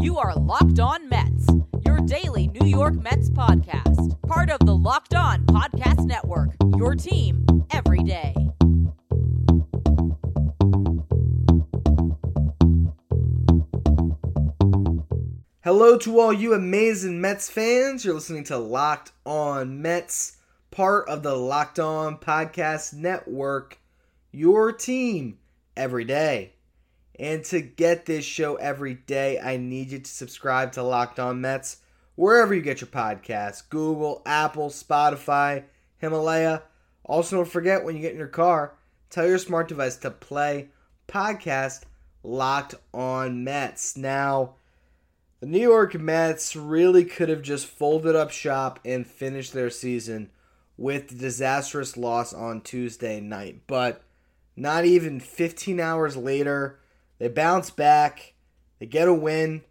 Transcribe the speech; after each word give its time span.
You 0.00 0.18
are 0.18 0.34
Locked 0.34 0.80
On 0.80 1.08
Mets, 1.08 1.46
your 1.86 1.98
daily 2.00 2.48
New 2.48 2.66
York 2.66 2.94
Mets 2.94 3.30
podcast. 3.30 4.20
Part 4.26 4.50
of 4.50 4.60
the 4.60 4.74
Locked 4.74 5.14
On 5.14 5.44
Podcast 5.46 6.04
Network, 6.06 6.50
your 6.76 6.94
team 6.94 7.46
every 7.70 8.02
day. 8.02 8.34
Hello 15.64 15.96
to 15.98 16.20
all 16.20 16.32
you 16.32 16.52
amazing 16.52 17.20
Mets 17.20 17.48
fans. 17.48 18.04
You're 18.04 18.14
listening 18.14 18.44
to 18.44 18.58
Locked 18.58 19.12
On 19.24 19.80
Mets, 19.80 20.36
part 20.70 21.08
of 21.08 21.22
the 21.22 21.34
Locked 21.34 21.78
On 21.78 22.18
Podcast 22.18 22.92
Network, 22.92 23.78
your 24.30 24.72
team 24.72 25.38
every 25.76 26.04
day. 26.04 26.52
And 27.18 27.44
to 27.46 27.60
get 27.60 28.06
this 28.06 28.24
show 28.24 28.56
every 28.56 28.94
day, 28.94 29.38
I 29.38 29.56
need 29.56 29.90
you 29.90 30.00
to 30.00 30.10
subscribe 30.10 30.72
to 30.72 30.82
Locked 30.82 31.20
On 31.20 31.40
Mets 31.40 31.78
wherever 32.16 32.54
you 32.54 32.62
get 32.62 32.80
your 32.80 32.88
podcasts 32.88 33.68
Google, 33.68 34.22
Apple, 34.26 34.70
Spotify, 34.70 35.64
Himalaya. 35.98 36.62
Also, 37.04 37.36
don't 37.36 37.48
forget 37.48 37.84
when 37.84 37.94
you 37.94 38.02
get 38.02 38.12
in 38.12 38.18
your 38.18 38.26
car, 38.26 38.74
tell 39.10 39.26
your 39.26 39.38
smart 39.38 39.68
device 39.68 39.96
to 39.96 40.10
play 40.10 40.68
podcast 41.06 41.82
Locked 42.22 42.74
On 42.92 43.44
Mets. 43.44 43.96
Now, 43.96 44.54
the 45.40 45.46
New 45.46 45.60
York 45.60 45.94
Mets 45.94 46.56
really 46.56 47.04
could 47.04 47.28
have 47.28 47.42
just 47.42 47.66
folded 47.66 48.16
up 48.16 48.30
shop 48.30 48.80
and 48.84 49.06
finished 49.06 49.52
their 49.52 49.70
season 49.70 50.30
with 50.76 51.08
the 51.08 51.14
disastrous 51.14 51.96
loss 51.96 52.32
on 52.32 52.60
Tuesday 52.62 53.20
night. 53.20 53.60
But 53.66 54.02
not 54.56 54.84
even 54.84 55.20
15 55.20 55.78
hours 55.80 56.16
later, 56.16 56.78
they 57.24 57.30
bounce 57.30 57.70
back, 57.70 58.34
they 58.78 58.84
get 58.84 59.08
a 59.08 59.14
win, 59.14 59.62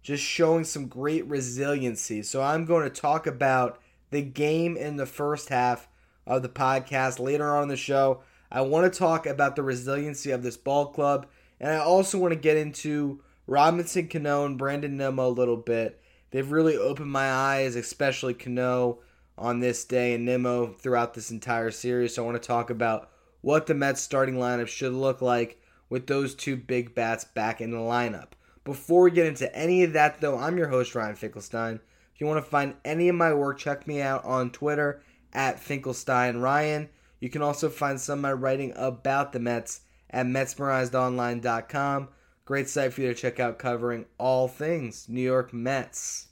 just 0.00 0.24
showing 0.24 0.64
some 0.64 0.86
great 0.86 1.26
resiliency. 1.26 2.22
So 2.22 2.40
I'm 2.40 2.64
going 2.64 2.84
to 2.84 3.00
talk 3.00 3.26
about 3.26 3.78
the 4.08 4.22
game 4.22 4.78
in 4.78 4.96
the 4.96 5.04
first 5.04 5.50
half 5.50 5.90
of 6.26 6.40
the 6.40 6.48
podcast 6.48 7.18
later 7.18 7.54
on 7.54 7.64
in 7.64 7.68
the 7.68 7.76
show. 7.76 8.22
I 8.50 8.62
want 8.62 8.90
to 8.90 8.98
talk 8.98 9.26
about 9.26 9.56
the 9.56 9.62
resiliency 9.62 10.30
of 10.30 10.42
this 10.42 10.56
ball 10.56 10.86
club, 10.86 11.26
and 11.60 11.70
I 11.70 11.80
also 11.80 12.16
want 12.16 12.32
to 12.32 12.40
get 12.40 12.56
into 12.56 13.20
Robinson 13.46 14.08
Cano 14.08 14.46
and 14.46 14.56
Brandon 14.56 14.96
Nimmo 14.96 15.28
a 15.28 15.28
little 15.28 15.58
bit. 15.58 16.00
They've 16.30 16.50
really 16.50 16.78
opened 16.78 17.12
my 17.12 17.30
eyes, 17.30 17.76
especially 17.76 18.32
Cano 18.32 19.00
on 19.36 19.60
this 19.60 19.84
day 19.84 20.14
and 20.14 20.24
Nimmo 20.24 20.68
throughout 20.68 21.12
this 21.12 21.30
entire 21.30 21.72
series. 21.72 22.14
So 22.14 22.22
I 22.22 22.26
want 22.26 22.42
to 22.42 22.48
talk 22.48 22.70
about 22.70 23.10
what 23.42 23.66
the 23.66 23.74
Mets 23.74 24.00
starting 24.00 24.36
lineup 24.36 24.68
should 24.68 24.94
look 24.94 25.20
like 25.20 25.58
with 25.92 26.06
those 26.06 26.34
two 26.34 26.56
big 26.56 26.94
bats 26.94 27.22
back 27.22 27.60
in 27.60 27.70
the 27.70 27.76
lineup. 27.76 28.28
Before 28.64 29.02
we 29.02 29.10
get 29.10 29.26
into 29.26 29.54
any 29.54 29.82
of 29.82 29.92
that, 29.92 30.22
though, 30.22 30.38
I'm 30.38 30.56
your 30.56 30.68
host, 30.68 30.94
Ryan 30.94 31.16
Finkelstein. 31.16 31.80
If 32.14 32.18
you 32.18 32.26
want 32.26 32.42
to 32.42 32.50
find 32.50 32.76
any 32.82 33.10
of 33.10 33.14
my 33.14 33.34
work, 33.34 33.58
check 33.58 33.86
me 33.86 34.00
out 34.00 34.24
on 34.24 34.48
Twitter 34.48 35.02
at 35.34 35.60
Finkelstein 35.60 36.38
Ryan. 36.38 36.88
You 37.20 37.28
can 37.28 37.42
also 37.42 37.68
find 37.68 38.00
some 38.00 38.20
of 38.20 38.22
my 38.22 38.32
writing 38.32 38.72
about 38.74 39.34
the 39.34 39.38
Mets 39.38 39.82
at 40.08 40.24
MetsMerizedOnline.com. 40.24 42.08
Great 42.46 42.70
site 42.70 42.94
for 42.94 43.02
you 43.02 43.08
to 43.08 43.14
check 43.14 43.38
out 43.38 43.58
covering 43.58 44.06
all 44.16 44.48
things 44.48 45.10
New 45.10 45.20
York 45.20 45.52
Mets. 45.52 46.28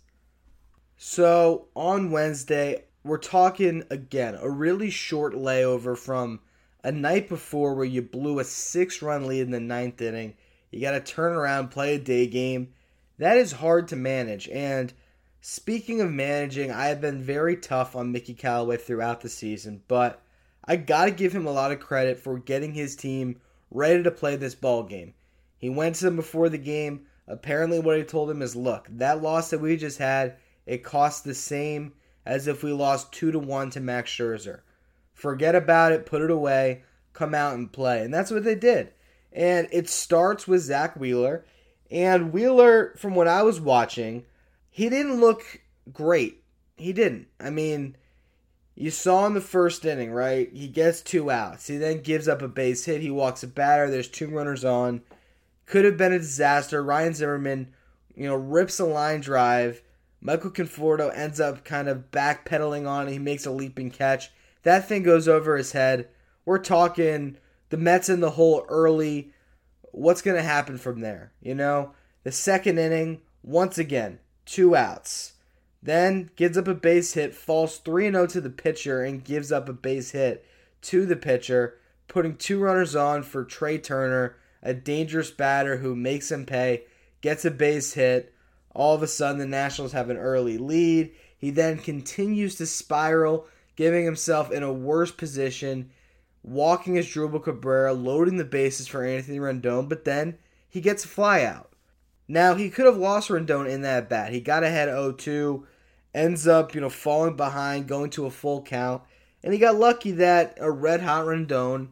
So 0.96 1.68
on 1.76 2.10
Wednesday, 2.10 2.84
we're 3.04 3.18
talking 3.18 3.84
again 3.90 4.38
a 4.40 4.48
really 4.48 4.88
short 4.88 5.34
layover 5.34 5.98
from 5.98 6.40
a 6.82 6.92
night 6.92 7.28
before 7.28 7.74
where 7.74 7.84
you 7.84 8.02
blew 8.02 8.38
a 8.38 8.44
six 8.44 9.02
run 9.02 9.26
lead 9.26 9.42
in 9.42 9.50
the 9.50 9.60
ninth 9.60 10.00
inning. 10.00 10.34
You 10.70 10.80
got 10.80 10.92
to 10.92 11.00
turn 11.00 11.32
around, 11.32 11.68
play 11.68 11.94
a 11.94 11.98
day 11.98 12.26
game. 12.26 12.72
That 13.18 13.36
is 13.36 13.52
hard 13.52 13.88
to 13.88 13.96
manage. 13.96 14.48
And 14.48 14.92
speaking 15.40 16.00
of 16.00 16.10
managing, 16.10 16.70
I 16.70 16.86
have 16.86 17.00
been 17.00 17.22
very 17.22 17.56
tough 17.56 17.96
on 17.96 18.12
Mickey 18.12 18.34
Callaway 18.34 18.76
throughout 18.76 19.20
the 19.20 19.28
season, 19.28 19.82
but 19.88 20.22
I 20.64 20.76
got 20.76 21.06
to 21.06 21.10
give 21.10 21.32
him 21.32 21.46
a 21.46 21.52
lot 21.52 21.72
of 21.72 21.80
credit 21.80 22.18
for 22.18 22.38
getting 22.38 22.72
his 22.72 22.96
team 22.96 23.40
ready 23.70 24.02
to 24.02 24.10
play 24.10 24.36
this 24.36 24.54
ball 24.54 24.84
game. 24.84 25.14
He 25.58 25.68
went 25.68 25.96
to 25.96 26.04
them 26.04 26.16
before 26.16 26.48
the 26.48 26.58
game. 26.58 27.06
Apparently, 27.26 27.78
what 27.78 27.98
he 27.98 28.04
told 28.04 28.30
him 28.30 28.42
is, 28.42 28.56
"Look, 28.56 28.88
that 28.90 29.22
loss 29.22 29.50
that 29.50 29.60
we 29.60 29.76
just 29.76 29.98
had, 29.98 30.36
it 30.66 30.82
cost 30.82 31.24
the 31.24 31.34
same 31.34 31.92
as 32.24 32.46
if 32.46 32.62
we 32.62 32.72
lost 32.72 33.12
two 33.12 33.32
to 33.32 33.38
one 33.38 33.70
to 33.70 33.80
Max 33.80 34.10
Scherzer. 34.10 34.60
Forget 35.20 35.54
about 35.54 35.92
it, 35.92 36.06
put 36.06 36.22
it 36.22 36.30
away, 36.30 36.82
come 37.12 37.34
out 37.34 37.54
and 37.54 37.70
play." 37.70 38.02
And 38.02 38.12
that's 38.12 38.30
what 38.30 38.44
they 38.44 38.54
did. 38.54 38.92
And 39.32 39.68
it 39.70 39.88
starts 39.88 40.48
with 40.48 40.62
Zack 40.62 40.96
Wheeler. 40.96 41.44
And 41.90 42.32
Wheeler, 42.32 42.94
from 42.96 43.14
what 43.14 43.28
I 43.28 43.42
was 43.42 43.60
watching, 43.60 44.24
he 44.70 44.88
didn't 44.88 45.20
look 45.20 45.60
great. 45.92 46.42
He 46.76 46.92
didn't. 46.92 47.28
I 47.38 47.50
mean, 47.50 47.96
you 48.74 48.90
saw 48.90 49.26
in 49.26 49.34
the 49.34 49.40
first 49.40 49.84
inning, 49.84 50.12
right? 50.12 50.50
He 50.52 50.68
gets 50.68 51.02
two 51.02 51.30
outs. 51.30 51.66
He 51.66 51.76
then 51.76 52.00
gives 52.00 52.28
up 52.28 52.40
a 52.40 52.48
base 52.48 52.84
hit. 52.84 53.02
He 53.02 53.10
walks 53.10 53.42
a 53.42 53.48
batter. 53.48 53.90
There's 53.90 54.08
two 54.08 54.28
runners 54.28 54.64
on. 54.64 55.02
Could 55.66 55.84
have 55.84 55.96
been 55.96 56.12
a 56.12 56.18
disaster. 56.18 56.82
Ryan 56.82 57.12
Zimmerman, 57.14 57.74
you 58.14 58.26
know, 58.26 58.36
rips 58.36 58.80
a 58.80 58.86
line 58.86 59.20
drive. 59.20 59.82
Michael 60.20 60.50
Conforto 60.50 61.14
ends 61.14 61.40
up 61.40 61.64
kind 61.64 61.88
of 61.88 62.10
backpedaling 62.10 62.88
on 62.88 63.08
it. 63.08 63.12
He 63.12 63.18
makes 63.18 63.46
a 63.46 63.50
leaping 63.50 63.90
catch. 63.90 64.30
That 64.62 64.88
thing 64.88 65.02
goes 65.02 65.28
over 65.28 65.56
his 65.56 65.72
head. 65.72 66.08
We're 66.44 66.58
talking 66.58 67.36
the 67.70 67.76
Mets 67.76 68.08
in 68.08 68.20
the 68.20 68.30
hole 68.30 68.64
early. 68.68 69.32
What's 69.92 70.22
going 70.22 70.36
to 70.36 70.42
happen 70.42 70.78
from 70.78 71.00
there? 71.00 71.32
You 71.40 71.54
know, 71.54 71.92
the 72.24 72.32
second 72.32 72.78
inning, 72.78 73.22
once 73.42 73.78
again, 73.78 74.18
two 74.44 74.76
outs. 74.76 75.34
Then 75.82 76.30
gives 76.36 76.58
up 76.58 76.68
a 76.68 76.74
base 76.74 77.14
hit, 77.14 77.34
falls 77.34 77.78
3 77.78 78.10
0 78.10 78.26
to 78.26 78.40
the 78.40 78.50
pitcher, 78.50 79.02
and 79.02 79.24
gives 79.24 79.50
up 79.50 79.68
a 79.68 79.72
base 79.72 80.10
hit 80.10 80.44
to 80.82 81.06
the 81.06 81.16
pitcher, 81.16 81.78
putting 82.08 82.36
two 82.36 82.60
runners 82.60 82.94
on 82.94 83.22
for 83.22 83.44
Trea 83.44 83.78
Turner, 83.78 84.36
a 84.62 84.74
dangerous 84.74 85.30
batter 85.30 85.78
who 85.78 85.96
makes 85.96 86.30
him 86.30 86.44
pay, 86.44 86.84
gets 87.22 87.44
a 87.44 87.50
base 87.50 87.94
hit. 87.94 88.34
All 88.74 88.94
of 88.94 89.02
a 89.02 89.06
sudden, 89.06 89.38
the 89.38 89.46
Nationals 89.46 89.92
have 89.92 90.10
an 90.10 90.16
early 90.16 90.58
lead. 90.58 91.12
He 91.36 91.50
then 91.50 91.78
continues 91.78 92.56
to 92.56 92.66
spiral, 92.66 93.46
giving 93.80 94.04
himself 94.04 94.52
in 94.52 94.62
a 94.62 94.70
worse 94.70 95.10
position 95.10 95.88
walking 96.42 96.96
Asdrubal 96.96 97.42
Cabrera, 97.42 97.94
loading 97.94 98.36
the 98.36 98.44
bases 98.44 98.86
for 98.86 99.02
Anthony 99.02 99.38
Rendon, 99.38 99.88
but 99.88 100.04
then 100.04 100.36
he 100.68 100.82
gets 100.82 101.06
a 101.06 101.08
flyout. 101.08 101.68
Now, 102.28 102.56
he 102.56 102.68
could 102.68 102.84
have 102.84 102.98
lost 102.98 103.30
Rendon 103.30 103.66
in 103.66 103.80
that 103.80 104.10
bat. 104.10 104.34
He 104.34 104.40
got 104.42 104.64
ahead 104.64 104.90
0-2, 104.90 105.64
ends 106.14 106.46
up, 106.46 106.74
you 106.74 106.82
know, 106.82 106.90
falling 106.90 107.36
behind, 107.36 107.88
going 107.88 108.10
to 108.10 108.26
a 108.26 108.30
full 108.30 108.60
count, 108.60 109.02
and 109.42 109.54
he 109.54 109.58
got 109.58 109.76
lucky 109.76 110.10
that 110.10 110.58
a 110.60 110.70
red-hot 110.70 111.24
Rendon 111.24 111.88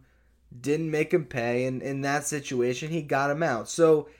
didn't 0.60 0.90
make 0.90 1.14
him 1.14 1.24
pay, 1.24 1.64
and 1.64 1.80
in 1.80 2.02
that 2.02 2.26
situation, 2.26 2.90
he 2.90 3.00
got 3.00 3.30
him 3.30 3.42
out. 3.42 3.66
So, 3.66 4.10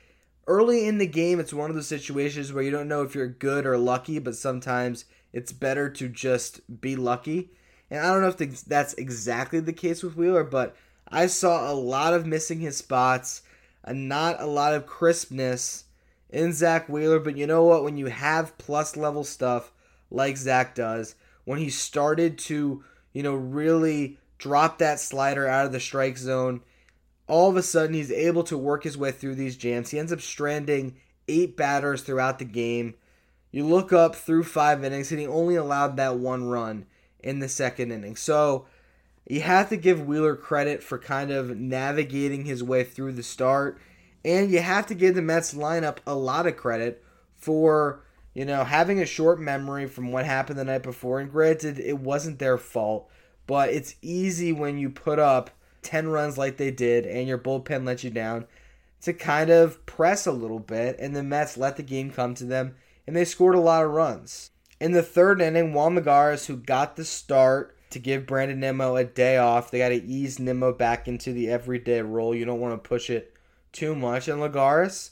early 0.47 0.87
in 0.87 0.97
the 0.97 1.05
game, 1.05 1.39
it's 1.39 1.53
one 1.53 1.69
of 1.69 1.75
those 1.75 1.87
situations 1.87 2.51
where 2.51 2.63
you 2.63 2.71
don't 2.71 2.87
know 2.87 3.03
if 3.03 3.13
you're 3.13 3.27
good 3.27 3.67
or 3.67 3.77
lucky, 3.77 4.17
but 4.17 4.35
sometimes 4.35 5.05
it's 5.31 5.51
better 5.51 5.87
to 5.91 6.09
just 6.09 6.81
be 6.81 6.95
lucky. 6.95 7.51
And 7.91 7.99
I 7.99 8.11
don't 8.11 8.21
know 8.21 8.27
if 8.27 8.65
that's 8.65 8.93
exactly 8.93 9.59
the 9.59 9.73
case 9.73 10.03
with 10.03 10.15
Wheeler, 10.15 10.43
but 10.43 10.75
I 11.07 11.25
saw 11.25 11.71
a 11.71 11.73
lot 11.73 12.13
of 12.13 12.25
missing 12.25 12.59
his 12.59 12.77
spots, 12.77 13.41
and 13.83 14.07
not 14.07 14.39
a 14.39 14.45
lot 14.45 14.73
of 14.73 14.85
crispness 14.85 15.85
in 16.29 16.53
Zack 16.53 16.87
Wheeler. 16.87 17.19
But 17.19 17.37
you 17.37 17.47
know 17.47 17.63
what? 17.63 17.83
When 17.83 17.97
you 17.97 18.07
have 18.07 18.57
plus 18.57 18.95
level 18.95 19.23
stuff 19.23 19.71
like 20.11 20.37
Zack 20.37 20.75
does, 20.75 21.15
when 21.45 21.59
he 21.59 21.69
started 21.69 22.37
to, 22.39 22.83
you 23.13 23.23
know, 23.23 23.33
really 23.33 24.19
drop 24.37 24.77
that 24.77 24.99
slider 24.99 25.47
out 25.47 25.65
of 25.65 25.71
the 25.71 25.79
strike 25.79 26.17
zone, 26.17 26.61
all 27.27 27.49
of 27.49 27.57
a 27.57 27.63
sudden 27.63 27.95
he's 27.95 28.11
able 28.11 28.43
to 28.43 28.57
work 28.57 28.83
his 28.83 28.97
way 28.97 29.11
through 29.11 29.35
these 29.35 29.57
jams. 29.57 29.89
He 29.89 29.99
ends 29.99 30.13
up 30.13 30.21
stranding 30.21 30.95
eight 31.27 31.57
batters 31.57 32.01
throughout 32.01 32.39
the 32.39 32.45
game. 32.45 32.95
You 33.51 33.65
look 33.65 33.91
up 33.91 34.15
through 34.15 34.43
five 34.43 34.83
innings, 34.83 35.11
and 35.11 35.19
he 35.19 35.25
only 35.25 35.55
allowed 35.55 35.97
that 35.97 36.17
one 36.17 36.47
run 36.47 36.85
in 37.21 37.39
the 37.39 37.49
second 37.49 37.91
inning. 37.91 38.15
So 38.15 38.65
you 39.29 39.41
have 39.41 39.69
to 39.69 39.77
give 39.77 40.07
Wheeler 40.07 40.35
credit 40.35 40.83
for 40.83 40.97
kind 40.97 41.31
of 41.31 41.55
navigating 41.57 42.45
his 42.45 42.63
way 42.63 42.83
through 42.83 43.13
the 43.13 43.23
start. 43.23 43.79
And 44.25 44.51
you 44.51 44.59
have 44.59 44.87
to 44.87 44.95
give 44.95 45.15
the 45.15 45.21
Mets 45.21 45.53
lineup 45.53 45.99
a 46.05 46.15
lot 46.15 46.47
of 46.47 46.57
credit 46.57 47.03
for, 47.37 48.03
you 48.33 48.43
know, 48.43 48.63
having 48.63 48.99
a 48.99 49.05
short 49.05 49.39
memory 49.39 49.87
from 49.87 50.11
what 50.11 50.25
happened 50.25 50.59
the 50.59 50.65
night 50.65 50.83
before. 50.83 51.19
And 51.19 51.31
granted, 51.31 51.79
it 51.79 51.99
wasn't 51.99 52.39
their 52.39 52.57
fault, 52.57 53.09
but 53.47 53.69
it's 53.69 53.95
easy 54.01 54.51
when 54.51 54.77
you 54.77 54.89
put 54.89 55.19
up 55.19 55.51
10 55.83 56.07
runs 56.09 56.37
like 56.37 56.57
they 56.57 56.71
did 56.71 57.05
and 57.05 57.27
your 57.27 57.37
bullpen 57.37 57.85
let 57.85 58.03
you 58.03 58.09
down 58.09 58.45
to 59.01 59.13
kind 59.13 59.49
of 59.49 59.85
press 59.85 60.25
a 60.25 60.31
little 60.31 60.59
bit. 60.59 60.97
And 60.99 61.15
the 61.15 61.23
Mets 61.23 61.55
let 61.55 61.77
the 61.77 61.83
game 61.83 62.11
come 62.11 62.33
to 62.35 62.45
them, 62.45 62.75
and 63.05 63.15
they 63.15 63.25
scored 63.25 63.55
a 63.55 63.59
lot 63.59 63.85
of 63.85 63.91
runs. 63.91 64.51
In 64.79 64.93
the 64.93 65.03
third 65.03 65.41
inning, 65.41 65.73
Juan 65.73 65.97
Lagares, 65.97 66.45
who 66.45 66.55
got 66.55 66.95
the 66.95 67.03
start 67.03 67.75
to 67.89 67.99
give 67.99 68.25
Brandon 68.25 68.61
Nimmo 68.61 68.95
a 68.95 69.03
day 69.03 69.35
off, 69.35 69.69
they 69.69 69.79
got 69.79 69.89
to 69.89 70.01
ease 70.01 70.39
Nimmo 70.39 70.71
back 70.71 71.05
into 71.05 71.33
the 71.33 71.49
everyday 71.49 72.01
role. 72.01 72.33
You 72.33 72.45
don't 72.45 72.61
want 72.61 72.81
to 72.81 72.87
push 72.87 73.09
it 73.09 73.33
too 73.73 73.93
much. 73.93 74.29
And 74.29 74.39
Lagares 74.39 75.09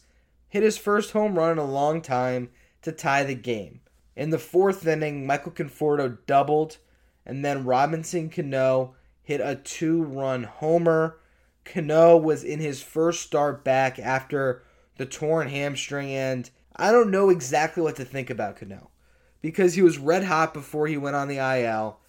hit 0.48 0.64
his 0.64 0.78
first 0.78 1.12
home 1.12 1.38
run 1.38 1.52
in 1.52 1.58
a 1.58 1.66
long 1.66 2.02
time 2.02 2.50
to 2.84 2.94
tie 2.94 3.26
the 3.26 3.36
game. 3.36 3.82
In 4.16 4.30
the 4.30 4.40
fourth 4.40 4.88
inning, 4.88 5.28
Michael 5.28 5.52
Conforto 5.52 6.18
doubled, 6.26 6.78
and 7.26 7.44
then 7.44 7.66
Robinson 7.66 8.30
Cano 8.30 8.96
hit 9.22 9.42
a 9.42 9.56
two 9.56 10.02
run 10.02 10.44
homer. 10.44 11.18
Cano 11.66 12.16
was 12.16 12.46
in 12.46 12.62
his 12.62 12.82
first 12.82 13.22
start 13.22 13.66
back 13.66 14.00
after 14.00 14.64
the 14.96 15.06
torn 15.06 15.50
hamstring, 15.50 16.10
and 16.12 16.50
I 16.74 16.94
don't 16.94 17.12
know 17.12 17.30
exactly 17.30 17.84
what 17.84 17.98
to 17.98 18.06
think 18.06 18.30
about 18.30 18.56
Cano 18.56 18.92
because 19.48 19.76
he 19.76 19.82
was 19.82 19.98
red 19.98 20.26
hot 20.26 20.54
before 20.54 20.88
he 20.88 20.98
went 20.98 21.16
on 21.16 21.30
the 21.30 21.38
IL. 21.38 22.02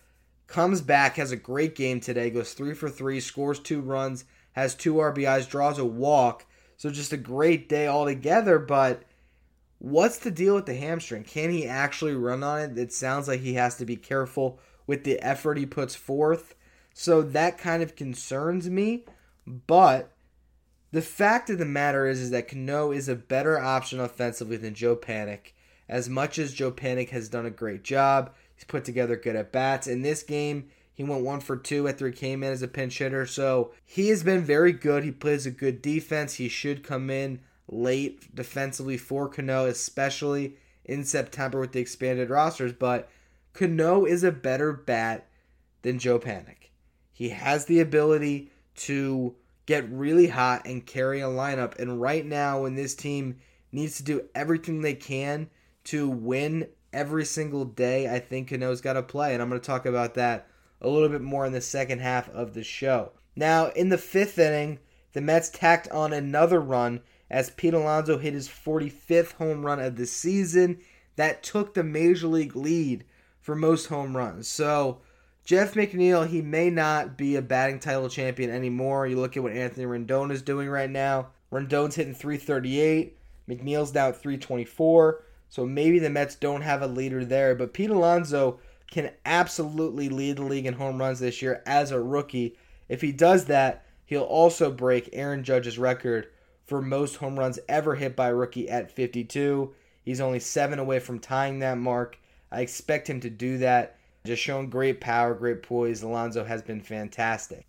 Comes 0.49 0.81
back, 0.81 1.19
has 1.19 1.31
a 1.31 1.37
great 1.37 1.77
game 1.77 2.01
today, 2.01 2.31
goes 2.31 2.53
three 2.53 2.75
for 2.75 2.91
three, 2.91 3.21
scores 3.21 3.61
two 3.61 3.81
runs, 3.81 4.25
has 4.55 4.75
two 4.75 4.95
RBIs, 4.95 5.49
draws 5.49 5.79
a 5.79 5.85
walk. 5.85 6.47
So 6.77 6.91
just 6.91 7.13
a 7.13 7.17
great 7.17 7.69
day 7.69 7.87
altogether. 7.87 8.59
But 8.59 9.05
what's 9.79 10.19
the 10.19 10.33
deal 10.33 10.57
with 10.57 10.67
the 10.67 10.75
hamstring? 10.75 11.23
Can 11.23 11.51
he 11.51 11.65
actually 11.65 12.15
run 12.15 12.43
on 12.43 12.59
it? 12.59 12.77
It 12.77 12.93
sounds 12.93 13.29
like 13.29 13.39
he 13.39 13.55
has 13.55 13.77
to 13.77 13.85
be 13.85 13.95
careful 13.95 14.59
with 14.89 15.05
the 15.05 15.21
effort 15.21 15.59
he 15.59 15.67
puts 15.67 15.95
forth. 15.95 16.57
So 16.93 17.23
that 17.23 17.57
kind 17.57 17.85
of 17.85 17.95
concerns 17.95 18.69
me. 18.69 19.05
But 19.47 20.11
the 20.91 21.03
fact 21.03 21.51
of 21.51 21.59
the 21.59 21.65
matter 21.65 22.05
is, 22.09 22.19
is 22.19 22.31
that 22.31 22.49
Cano 22.49 22.91
is 22.91 23.09
a 23.09 23.15
better 23.15 23.61
option 23.61 24.01
offensively 24.01 24.57
than 24.57 24.75
Joe 24.75 24.97
Panik. 24.97 25.53
As 25.89 26.09
much 26.09 26.39
as 26.39 26.53
Joe 26.53 26.71
Panik 26.71 27.11
has 27.11 27.29
done 27.29 27.47
a 27.47 27.51
great 27.51 27.83
job, 27.83 28.35
he's 28.55 28.65
put 28.65 28.85
together 28.85 29.17
good 29.17 29.37
at 29.37 29.53
bats. 29.53 29.87
In 29.87 30.03
this 30.03 30.23
game, 30.23 30.69
he 30.93 31.05
went 31.05 31.25
one 31.25 31.41
for 31.41 31.57
two 31.57 31.89
after 31.89 32.07
he 32.07 32.13
came 32.13 32.43
in 32.43 32.53
as 32.53 32.61
a 32.61 32.69
pinch 32.69 32.99
hitter. 32.99 33.25
So 33.25 33.73
he 33.85 34.09
has 34.09 34.23
been 34.23 34.43
very 34.43 34.73
good. 34.73 35.05
He 35.05 35.13
plays 35.13 35.47
a 35.47 35.51
good 35.51 35.81
defense. 35.81 36.35
He 36.35 36.49
should 36.49 36.83
come 36.83 37.09
in 37.09 37.41
late 37.69 38.35
defensively 38.35 38.97
for 38.97 39.29
Cano, 39.29 39.67
especially 39.67 40.57
in 40.85 41.05
September 41.05 41.61
with 41.61 41.73
the 41.73 41.81
expanded 41.81 42.31
rosters. 42.31 42.73
But 42.73 43.09
Cano 43.53 44.05
is 44.05 44.25
a 44.25 44.33
better 44.33 44.73
bat 44.73 45.29
than 45.83 45.99
Joe 45.99 46.19
Panik. 46.19 46.71
He 47.13 47.31
has 47.31 47.65
the 47.67 47.81
ability 47.81 48.51
to 48.77 49.35
get 49.67 49.89
really 49.91 50.29
hot 50.29 50.63
and 50.67 50.85
carry 50.85 51.21
a 51.21 51.27
lineup. 51.27 51.79
And 51.79 52.01
right 52.01 52.25
now, 52.25 52.63
when 52.63 52.75
this 52.75 52.95
team 52.95 53.39
needs 53.71 53.97
to 53.99 54.03
do 54.03 54.29
everything 54.35 54.81
they 54.81 54.95
can 54.95 55.49
to 55.89 56.09
win 56.09 56.69
every 56.93 57.25
single 57.25 57.65
day, 57.65 58.13
I 58.13 58.19
think 58.19 58.49
Cano's 58.49 58.81
got 58.81 58.95
to 58.95 59.03
play. 59.03 59.33
And 59.33 59.43
I'm 59.43 59.49
going 59.49 59.61
to 59.61 59.67
talk 59.67 59.87
about 59.87 60.15
that 60.15 60.49
a 60.81 60.89
little 60.89 61.09
bit 61.09 61.23
more 61.23 61.47
in 61.47 61.53
the 61.53 61.61
second 61.61 62.01
half 62.01 62.29
of 62.31 62.55
the 62.55 62.63
show. 62.63 63.13
Now, 63.35 63.69
in 63.69 63.89
the 63.89 63.99
fifth 63.99 64.39
inning, 64.39 64.79
the 65.13 65.21
Mets 65.21 65.49
tacked 65.49 65.89
on 65.91 66.13
another 66.13 66.61
run 66.61 67.01
as 67.31 67.51
Pete 67.51 67.75
Alonso 67.75 68.19
hit 68.19 68.35
his 68.35 68.49
45th 68.49 69.33
home 69.33 69.65
run 69.65 69.81
of 69.81 69.97
the 69.97 70.07
season. 70.07 70.79
That 71.17 71.43
took 71.43 71.75
the 71.75 71.85
major 71.85 72.27
league 72.27 72.55
lead 72.55 73.05
for 73.41 73.55
most 73.55 73.87
home 73.87 74.17
runs. 74.17 74.47
So, 74.47 75.01
Jeff 75.45 75.75
McNeil, 75.75 76.29
he 76.29 76.43
may 76.43 76.69
not 76.69 77.17
be 77.17 77.35
a 77.37 77.43
batting 77.43 77.81
title 77.81 78.09
champion 78.09 78.51
anymore. 78.51 79.07
You 79.07 79.17
look 79.17 79.37
at 79.37 79.43
what 79.43 79.53
Anthony 79.53 79.87
Rendon 79.87 80.31
is 80.31 80.43
doing 80.43 80.69
right 80.69 80.91
now. 80.91 81.29
Rendon's 81.51 81.95
hitting 81.95 82.15
338. 82.15 83.17
McNeil's 83.49 83.95
now 83.95 84.09
at 84.09 84.21
324. 84.21 85.25
So 85.49 85.67
maybe 85.67 85.99
the 85.99 86.11
Mets 86.11 86.35
don't 86.35 86.63
have 86.63 86.83
a 86.83 86.87
leader 86.87 87.25
there. 87.25 87.55
But 87.55 87.73
Pete 87.73 87.91
Alonso 87.91 88.61
can 88.91 89.11
absolutely 89.25 90.09
lead 90.09 90.37
the 90.37 90.43
league 90.43 90.67
in 90.67 90.75
home 90.75 90.99
runs 90.99 91.21
this 91.21 91.43
year 91.43 91.63
as 91.67 91.91
a 91.91 92.01
rookie. 92.01 92.57
If 92.89 93.01
he 93.01 93.13
does 93.13 93.47
that, 93.47 93.85
he'll 94.07 94.23
also 94.23 94.71
break 94.71 95.11
Aaron 95.13 95.45
Judge's 95.45 95.79
record 95.79 96.29
for 96.65 96.83
most 96.83 97.17
home 97.17 97.39
runs 97.39 97.59
ever 97.69 97.95
hit 97.95 98.15
by 98.15 98.29
a 98.29 98.35
rookie 98.35 98.69
at 98.69 98.91
52. 98.91 99.75
He's 100.05 100.21
only 100.21 100.41
seven 100.41 100.79
away 100.79 101.01
from 101.01 101.19
tying 101.19 101.59
that 101.59 101.79
mark. 101.79 102.19
I 102.51 102.63
expect 102.63 103.09
him 103.09 103.21
to 103.21 103.31
do 103.31 103.59
that. 103.59 103.99
Just 104.25 104.43
showing 104.43 104.71
great 104.71 105.01
power, 105.01 105.35
great 105.35 105.63
poise. 105.63 106.03
Alonso 106.03 106.45
has 106.45 106.63
been 106.63 106.81
fantastic. 106.81 107.67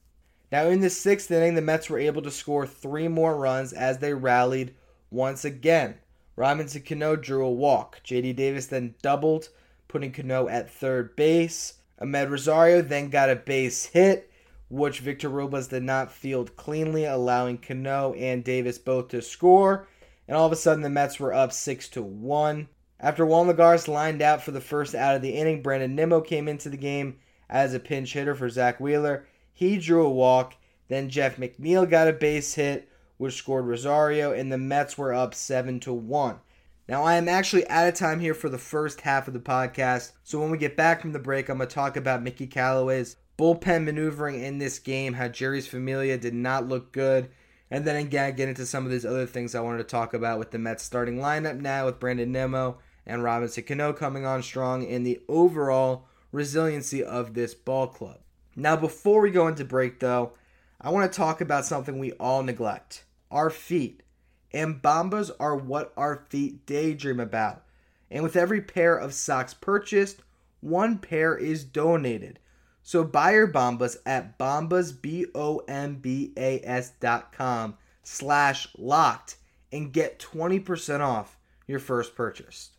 Now, 0.52 0.66
in 0.68 0.82
the 0.82 0.90
sixth 0.90 1.30
inning, 1.32 1.56
the 1.56 1.62
Mets 1.62 1.90
were 1.90 2.00
able 2.00 2.22
to 2.24 2.32
score 2.32 2.66
three 2.66 3.08
more 3.08 3.36
runs 3.36 3.72
as 3.72 4.00
they 4.00 4.14
rallied 4.14 4.74
once 5.12 5.46
again. 5.46 5.96
Robinson 6.40 6.84
Cano 6.84 7.18
drew 7.18 7.46
a 7.46 7.52
walk. 7.52 8.00
JD 8.06 8.34
Davis 8.38 8.68
then 8.68 8.96
doubled, 9.02 9.50
putting 9.90 10.14
Cano 10.14 10.48
at 10.48 10.72
third 10.72 11.18
base. 11.18 11.74
Amed 12.02 12.30
Rosario 12.30 12.82
then 12.82 13.10
got 13.10 13.30
a 13.30 13.36
base 13.36 13.88
hit, 13.88 14.32
which 14.70 15.02
Victor 15.02 15.28
Robles 15.28 15.68
did 15.68 15.84
not 15.84 16.14
field 16.14 16.56
cleanly, 16.56 17.04
allowing 17.04 17.58
Cano 17.58 18.14
and 18.14 18.42
Davis 18.42 18.78
both 18.78 19.10
to 19.10 19.22
score. 19.22 19.90
And 20.30 20.38
all 20.38 20.46
of 20.46 20.54
a 20.54 20.56
sudden, 20.56 20.82
the 20.82 20.90
Mets 20.90 21.20
were 21.20 21.34
up 21.34 21.52
six 21.52 21.90
to 21.90 22.02
one. 22.02 22.70
After 23.02 23.26
Juan 23.26 23.48
Lagares 23.48 23.90
lined 23.90 24.22
out 24.22 24.42
for 24.42 24.52
the 24.52 24.62
first 24.62 24.96
out 24.96 25.18
of 25.18 25.22
the 25.22 25.36
inning, 25.36 25.62
Brandon 25.62 25.94
Nimmo 25.94 26.22
came 26.22 26.48
into 26.48 26.70
the 26.70 26.78
game 26.78 27.18
as 27.50 27.74
a 27.74 27.82
pinch 27.82 28.14
hitter 28.14 28.34
for 28.34 28.48
Zack 28.48 28.80
Wheeler. 28.80 29.28
He 29.52 29.78
drew 29.78 30.06
a 30.06 30.10
walk. 30.10 30.56
Then 30.88 31.10
Jeff 31.10 31.36
McNeil 31.36 31.90
got 31.90 32.08
a 32.08 32.14
base 32.14 32.54
hit, 32.54 32.89
which 33.20 33.36
scored 33.36 33.66
Rosario, 33.66 34.32
and 34.32 34.50
the 34.50 34.58
Mets 34.58 34.98
were 34.98 35.14
up 35.14 35.36
seven 35.36 35.78
to 35.82 35.92
one. 35.92 36.40
Now, 36.88 37.04
I 37.04 37.16
am 37.16 37.28
actually 37.28 37.68
out 37.68 37.86
of 37.86 37.94
time 37.94 38.22
here 38.22 38.34
for 38.34 38.48
the 38.48 38.58
first 38.58 39.02
half 39.02 39.28
of 39.28 39.34
the 39.34 39.42
podcast. 39.42 40.14
So 40.24 40.40
when 40.40 40.50
we 40.50 40.58
get 40.58 40.78
back 40.78 41.02
from 41.02 41.12
the 41.12 41.20
break, 41.20 41.50
I'm 41.50 41.58
going 41.58 41.68
to 41.68 41.76
talk 41.76 41.98
about 41.98 42.24
Mickey 42.24 42.48
Callaway's 42.48 43.18
bullpen 43.38 43.84
maneuvering 43.84 44.42
in 44.42 44.58
this 44.58 44.80
game, 44.80 45.14
how 45.14 45.28
Jeurys 45.28 45.68
Familia 45.68 46.18
did 46.18 46.34
not 46.34 46.70
look 46.70 46.94
good. 46.94 47.30
And 47.70 47.84
then 47.84 47.98
again, 47.98 48.38
get 48.38 48.48
into 48.48 48.66
some 48.66 48.86
of 48.86 48.92
these 48.92 49.06
other 49.06 49.26
things 49.26 49.54
I 49.54 49.60
wanted 49.60 49.80
to 49.80 49.84
talk 49.84 50.14
about 50.14 50.40
with 50.40 50.52
the 50.52 50.58
Mets 50.58 50.84
starting 50.84 51.18
lineup 51.18 51.60
now 51.60 51.88
with 51.88 52.00
Brandon 52.00 52.32
Nimmo 52.32 52.80
and 53.06 53.22
Robinson 53.22 53.66
Cano 53.66 53.92
coming 53.92 54.26
on 54.26 54.42
strong 54.42 54.88
and 54.88 55.06
the 55.06 55.20
overall 55.28 56.06
resiliency 56.32 57.04
of 57.04 57.34
this 57.34 57.54
ball 57.54 57.88
club. 57.88 58.20
Now, 58.56 58.78
before 58.78 59.20
we 59.20 59.30
go 59.30 59.50
into 59.50 59.66
break, 59.66 60.00
though, 60.00 60.32
I 60.80 60.90
want 60.90 61.12
to 61.12 61.18
talk 61.18 61.42
about 61.42 61.66
something 61.66 62.00
we 62.00 62.14
all 62.14 62.44
neglect 62.44 63.04
our 63.32 63.50
feet 63.50 64.04
and 64.52 64.82
Bombas 64.82 65.32
are 65.40 65.56
what 65.56 65.94
our 65.96 66.26
feet 66.30 66.66
daydream 66.66 67.20
about. 67.20 67.64
And 68.10 68.24
with 68.24 68.36
every 68.36 68.62
pair 68.62 68.98
of 68.98 69.14
socks 69.14 69.54
purchased, 69.54 70.22
one 70.62 70.98
pair 70.98 71.38
is 71.38 71.64
donated. 71.64 72.40
So 72.82 73.04
buy 73.04 73.34
your 73.34 73.48
Bombas 73.48 73.98
at 74.06 74.40
Bombas, 74.40 75.00
B-O-M-B-A-S 75.00 76.92
dot 77.00 77.32
com 77.32 77.78
slash 78.04 78.68
locked 78.78 79.36
and 79.72 79.94
get 79.94 80.20
20% 80.20 81.02
off 81.02 81.38
your 81.68 81.80
first 81.80 82.16
purchase. 82.16 82.72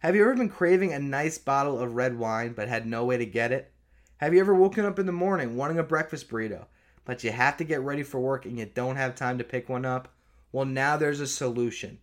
Have 0.00 0.16
you 0.16 0.22
ever 0.22 0.34
been 0.34 0.48
craving 0.48 0.92
a 0.92 0.98
nice 0.98 1.38
bottle 1.38 1.78
of 1.78 1.94
red 1.94 2.18
wine 2.18 2.52
but 2.52 2.68
had 2.68 2.86
no 2.86 3.04
way 3.04 3.16
to 3.16 3.26
get 3.26 3.52
it? 3.52 3.72
Have 4.16 4.34
you 4.34 4.40
ever 4.40 4.54
woken 4.54 4.84
up 4.84 4.98
in 4.98 5.06
the 5.06 5.12
morning 5.12 5.56
wanting 5.56 5.78
a 5.78 5.84
breakfast 5.84 6.28
burrito, 6.28 6.66
but 7.08 7.24
you 7.24 7.30
have 7.30 7.56
to 7.56 7.64
get 7.64 7.80
ready 7.80 8.02
for 8.02 8.20
work 8.20 8.44
and 8.44 8.58
you 8.58 8.66
don't 8.66 8.96
have 8.96 9.14
time 9.14 9.38
to 9.38 9.42
pick 9.42 9.66
one 9.66 9.86
up? 9.86 10.12
Well, 10.52 10.66
now 10.66 10.98
there's 10.98 11.20
a 11.20 11.26
solution. 11.26 12.00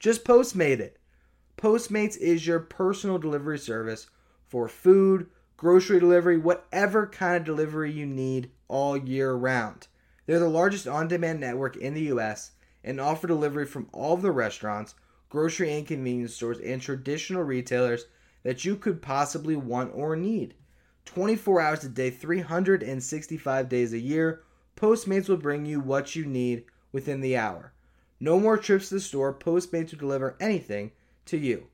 Just 0.00 0.24
Postmate 0.24 0.80
it. 0.80 0.98
Postmates 1.56 2.16
is 2.16 2.44
your 2.44 2.58
personal 2.58 3.18
delivery 3.18 3.60
service 3.60 4.08
for 4.48 4.66
food, 4.66 5.28
grocery 5.56 6.00
delivery, 6.00 6.38
whatever 6.38 7.06
kind 7.06 7.36
of 7.36 7.44
delivery 7.44 7.92
you 7.92 8.04
need 8.04 8.50
all 8.66 8.96
year 8.96 9.32
round. 9.32 9.86
They're 10.26 10.40
the 10.40 10.48
largest 10.48 10.88
on 10.88 11.06
demand 11.06 11.38
network 11.38 11.76
in 11.76 11.94
the 11.94 12.10
US 12.12 12.50
and 12.82 13.00
offer 13.00 13.28
delivery 13.28 13.64
from 13.64 13.88
all 13.92 14.14
of 14.14 14.22
the 14.22 14.32
restaurants, 14.32 14.96
grocery 15.28 15.72
and 15.72 15.86
convenience 15.86 16.34
stores, 16.34 16.58
and 16.58 16.82
traditional 16.82 17.44
retailers 17.44 18.06
that 18.42 18.64
you 18.64 18.74
could 18.74 19.02
possibly 19.02 19.54
want 19.54 19.92
or 19.94 20.16
need. 20.16 20.54
24 21.04 21.60
hours 21.60 21.84
a 21.84 21.88
day, 21.88 22.10
365 22.10 23.68
days 23.68 23.92
a 23.92 24.00
year, 24.00 24.42
Postmates 24.78 25.28
will 25.28 25.36
bring 25.36 25.66
you 25.66 25.80
what 25.80 26.14
you 26.14 26.24
need 26.24 26.62
within 26.92 27.20
the 27.20 27.36
hour. 27.36 27.72
No 28.20 28.38
more 28.38 28.56
trips 28.56 28.88
to 28.88 28.94
the 28.94 29.00
store, 29.00 29.34
Postmates 29.34 29.90
will 29.90 29.98
deliver 29.98 30.36
anything 30.38 30.92
to 31.26 31.36
you. 31.36 31.66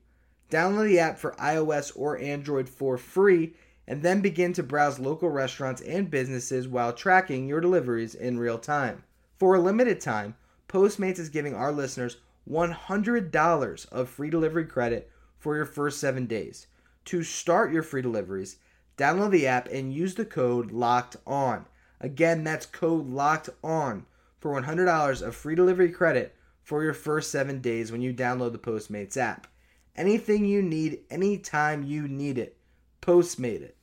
Download 0.49 0.87
the 0.87 0.97
app 0.97 1.19
for 1.19 1.33
iOS 1.33 1.91
or 1.95 2.17
Android 2.17 2.67
for 2.67 2.97
free 2.97 3.53
and 3.87 4.01
then 4.01 4.21
begin 4.21 4.53
to 4.53 4.63
browse 4.63 4.97
local 4.97 5.29
restaurants 5.29 5.83
and 5.83 6.09
businesses 6.09 6.67
while 6.67 6.91
tracking 6.91 7.47
your 7.47 7.61
deliveries 7.61 8.15
in 8.15 8.39
real 8.39 8.57
time. 8.57 9.03
For 9.37 9.53
a 9.53 9.59
limited 9.59 10.01
time, 10.01 10.33
Postmates 10.67 11.19
is 11.19 11.29
giving 11.29 11.53
our 11.53 11.71
listeners 11.71 12.17
$100 12.49 13.89
of 13.91 14.09
free 14.09 14.31
delivery 14.31 14.65
credit 14.65 15.11
for 15.37 15.55
your 15.55 15.65
first 15.65 15.99
seven 15.99 16.25
days. 16.25 16.65
To 17.05 17.21
start 17.21 17.71
your 17.71 17.83
free 17.83 18.01
deliveries, 18.01 18.57
download 18.97 19.29
the 19.29 19.45
app 19.45 19.67
and 19.67 19.93
use 19.93 20.15
the 20.15 20.25
code 20.25 20.71
LOCKED 20.71 21.17
ON. 21.27 21.65
Again, 22.05 22.43
that's 22.43 22.67
code 22.67 23.09
LOCKED 23.09 23.49
ON 23.63 24.05
for 24.39 24.51
$100 24.61 25.21
of 25.23 25.35
free 25.35 25.55
delivery 25.55 25.89
credit 25.89 26.35
for 26.61 26.83
your 26.83 26.93
first 26.93 27.31
seven 27.31 27.61
days 27.61 27.91
when 27.91 27.99
you 27.99 28.13
download 28.13 28.51
the 28.51 28.59
Postmates 28.59 29.17
app. 29.17 29.47
Anything 29.95 30.45
you 30.45 30.61
need, 30.61 30.99
anytime 31.09 31.81
you 31.81 32.07
need 32.07 32.37
it, 32.37 32.57
Postmate 33.01 33.63
it. 33.63 33.75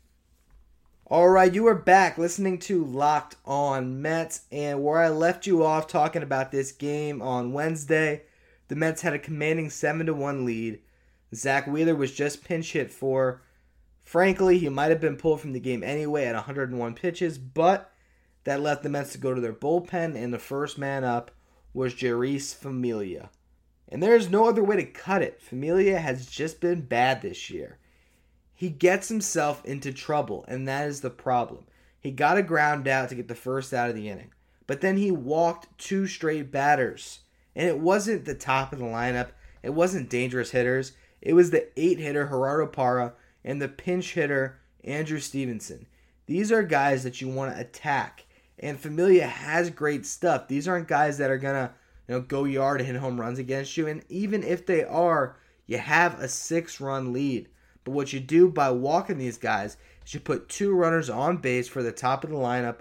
All 1.07 1.31
right, 1.31 1.53
you 1.53 1.67
are 1.67 1.75
back 1.75 2.17
listening 2.17 2.59
to 2.61 2.85
Locked 2.85 3.35
On 3.45 4.01
Mets, 4.01 4.43
and 4.53 4.85
where 4.85 5.01
I 5.01 5.09
left 5.09 5.45
you 5.45 5.65
off 5.65 5.89
talking 5.89 6.23
about 6.23 6.53
this 6.53 6.71
game 6.71 7.21
on 7.21 7.53
Wednesday, 7.53 8.23
the 8.69 8.77
Mets 8.77 9.03
had 9.03 9.15
a 9.15 9.19
commanding 9.19 9.69
7 9.69 10.07
to 10.07 10.15
1 10.15 10.45
lead. 10.45 10.79
Zack 11.35 11.67
Wheeler 11.67 11.97
was 11.97 12.13
just 12.13 12.45
pinch 12.45 12.71
hit 12.71 12.93
for. 12.93 13.43
Frankly, 14.05 14.59
he 14.59 14.69
might 14.69 14.91
have 14.91 15.01
been 15.01 15.17
pulled 15.17 15.41
from 15.41 15.55
the 15.55 15.59
game 15.59 15.83
anyway 15.83 16.27
at 16.27 16.37
101 16.37 16.95
pitches, 16.95 17.37
but 17.37 17.92
that 18.45 18.61
left 18.61 18.83
the 18.83 18.89
Mets 18.89 19.13
to 19.13 19.19
go 19.19 19.35
to 19.35 19.41
their 19.41 19.53
bullpen, 19.53 20.17
and 20.17 20.33
the 20.33 20.39
first 20.39 20.79
man 20.79 21.05
up 21.05 21.31
was 21.73 21.95
Jeurys 21.95 22.55
Familia. 22.55 23.31
And 23.89 24.03
there's 24.03 24.31
no 24.31 24.49
other 24.49 24.65
way 24.65 24.77
to 24.77 24.85
cut 24.85 25.23
it. 25.23 25.41
Familia 25.41 25.99
has 25.99 26.27
just 26.27 26.61
been 26.61 26.83
bad 26.83 27.23
this 27.23 27.51
year. 27.51 27.79
He 28.55 28.71
gets 28.71 29.09
himself 29.09 29.65
into 29.65 29.93
trouble, 29.93 30.45
and 30.49 30.67
that 30.69 30.89
is 30.89 31.01
the 31.01 31.11
problem. 31.11 31.65
He 32.01 32.11
got 32.11 32.39
a 32.39 32.43
ground 32.43 32.89
out 32.89 33.09
to 33.09 33.15
get 33.15 33.29
the 33.29 33.35
first 33.35 33.73
out 33.73 33.91
of 33.91 33.95
the 33.95 34.09
inning, 34.09 34.33
but 34.67 34.81
then 34.81 34.97
he 34.97 35.11
walked 35.11 35.79
two 35.79 36.07
straight 36.07 36.51
batters. 36.51 37.21
And 37.55 37.69
it 37.69 37.79
wasn't 37.79 38.25
the 38.25 38.35
top 38.35 38.73
of 38.73 38.79
the 38.79 38.85
lineup, 38.85 39.31
it 39.63 39.71
wasn't 39.71 40.11
dangerous 40.11 40.51
hitters. 40.51 40.93
It 41.21 41.35
was 41.35 41.51
the 41.51 41.69
eight 41.81 41.99
hitter 41.99 42.27
Gerardo 42.27 42.67
Parra 42.67 43.15
and 43.45 43.63
the 43.63 43.69
pinch 43.69 44.15
hitter 44.15 44.59
Andrew 44.83 45.21
Stevenson. 45.21 45.87
These 46.27 46.51
are 46.51 46.63
guys 46.63 47.05
that 47.05 47.21
you 47.21 47.29
want 47.29 47.55
to 47.55 47.61
attack. 47.61 48.27
And 48.63 48.79
Familia 48.79 49.27
has 49.27 49.71
great 49.71 50.07
stuff. 50.07 50.47
These 50.47 50.69
aren't 50.69 50.87
guys 50.87 51.19
that 51.19 51.31
are 51.31 51.39
gonna, 51.39 51.75
you 52.07 52.15
know, 52.15 52.21
go 52.21 52.45
yard 52.45 52.81
and 52.81 52.87
hit 52.87 52.97
home 52.97 53.21
runs 53.21 53.41
against 53.41 53.77
you. 53.77 53.89
And 53.89 54.05
even 54.09 54.45
if 54.45 54.65
they 54.65 54.85
are, 54.85 55.37
you 55.67 55.79
have 55.79 56.21
a 56.21 56.29
six 56.29 56.81
run 56.81 57.13
lead. 57.13 57.49
But 57.83 57.91
what 57.91 58.13
you 58.13 58.21
do 58.21 58.49
by 58.49 58.71
walking 58.71 59.19
these 59.19 59.37
guys 59.37 59.77
is 60.07 60.15
you 60.15 60.21
put 60.21 60.49
two 60.49 60.73
runners 60.73 61.11
on 61.11 61.39
base 61.39 61.67
for 61.69 61.83
the 61.83 61.91
top 61.91 62.23
of 62.23 62.31
the 62.31 62.37
lineup. 62.37 62.79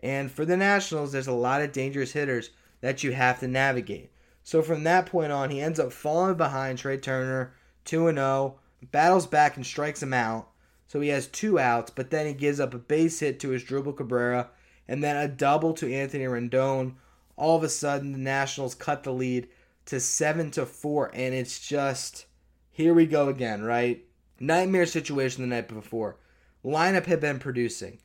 And 0.00 0.30
for 0.30 0.44
the 0.44 0.56
Nationals, 0.56 1.10
there's 1.10 1.26
a 1.26 1.32
lot 1.32 1.60
of 1.60 1.72
dangerous 1.72 2.12
hitters 2.12 2.50
that 2.80 3.02
you 3.02 3.10
have 3.12 3.40
to 3.40 3.48
navigate. 3.48 4.12
So 4.44 4.62
from 4.62 4.84
that 4.84 5.06
point 5.06 5.32
on, 5.32 5.50
he 5.50 5.60
ends 5.60 5.80
up 5.80 5.92
falling 5.92 6.36
behind 6.36 6.78
Trea 6.78 6.98
Turner 6.98 7.54
2 7.84 8.12
0, 8.12 8.60
battles 8.92 9.26
back 9.26 9.56
and 9.56 9.66
strikes 9.66 10.02
him 10.02 10.14
out. 10.14 10.50
So 10.86 11.00
he 11.00 11.08
has 11.08 11.26
two 11.26 11.58
outs, 11.58 11.90
but 11.90 12.10
then 12.10 12.26
he 12.26 12.32
gives 12.32 12.60
up 12.60 12.72
a 12.72 12.78
base 12.78 13.18
hit 13.18 13.40
to 13.40 13.48
Asdrubal 13.48 13.96
Cabrera 13.96 14.50
and 14.88 15.02
then 15.02 15.16
a 15.16 15.28
double 15.28 15.72
to 15.74 15.92
Anthony 15.92 16.24
Rendon. 16.24 16.94
All 17.36 17.56
of 17.56 17.62
a 17.62 17.68
sudden, 17.68 18.12
the 18.12 18.18
Nationals 18.18 18.74
cut 18.74 19.02
the 19.02 19.12
lead 19.12 19.48
to 19.86 20.00
7 20.00 20.50
to 20.52 20.66
4, 20.66 21.10
and 21.14 21.34
it's 21.34 21.66
just 21.66 22.26
here 22.70 22.92
we 22.92 23.06
go 23.06 23.28
again, 23.28 23.62
right? 23.62 24.04
Nightmare 24.38 24.86
situation 24.86 25.42
the 25.42 25.54
night 25.54 25.68
before. 25.68 26.18
Lineup 26.64 27.06
had 27.06 27.20
been 27.20 27.38
producing. 27.38 27.98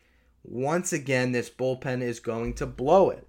Once 0.43 0.93
again, 0.93 1.31
this 1.31 1.49
bullpen 1.49 2.01
is 2.01 2.19
going 2.19 2.53
to 2.53 2.65
blow 2.65 3.09
it. 3.09 3.27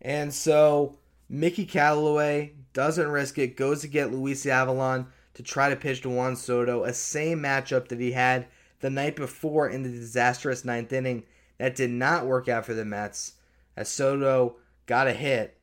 And 0.00 0.32
so 0.32 0.98
Mickey 1.28 1.66
Callaway 1.66 2.54
doesn't 2.72 3.08
risk 3.08 3.38
it, 3.38 3.56
goes 3.56 3.82
to 3.82 3.88
get 3.88 4.12
Luis 4.12 4.46
Avilan 4.46 5.06
to 5.34 5.42
try 5.42 5.68
to 5.68 5.76
pitch 5.76 6.00
to 6.02 6.08
Juan 6.08 6.36
Soto, 6.36 6.84
a 6.84 6.94
same 6.94 7.40
matchup 7.40 7.88
that 7.88 8.00
he 8.00 8.12
had 8.12 8.46
the 8.80 8.90
night 8.90 9.14
before 9.14 9.68
in 9.68 9.82
the 9.82 9.90
disastrous 9.90 10.64
ninth 10.64 10.92
inning 10.92 11.24
that 11.58 11.76
did 11.76 11.90
not 11.90 12.26
work 12.26 12.48
out 12.48 12.64
for 12.64 12.74
the 12.74 12.84
Mets 12.84 13.34
as 13.76 13.88
Soto 13.88 14.56
got 14.86 15.06
a 15.06 15.12
hit. 15.12 15.58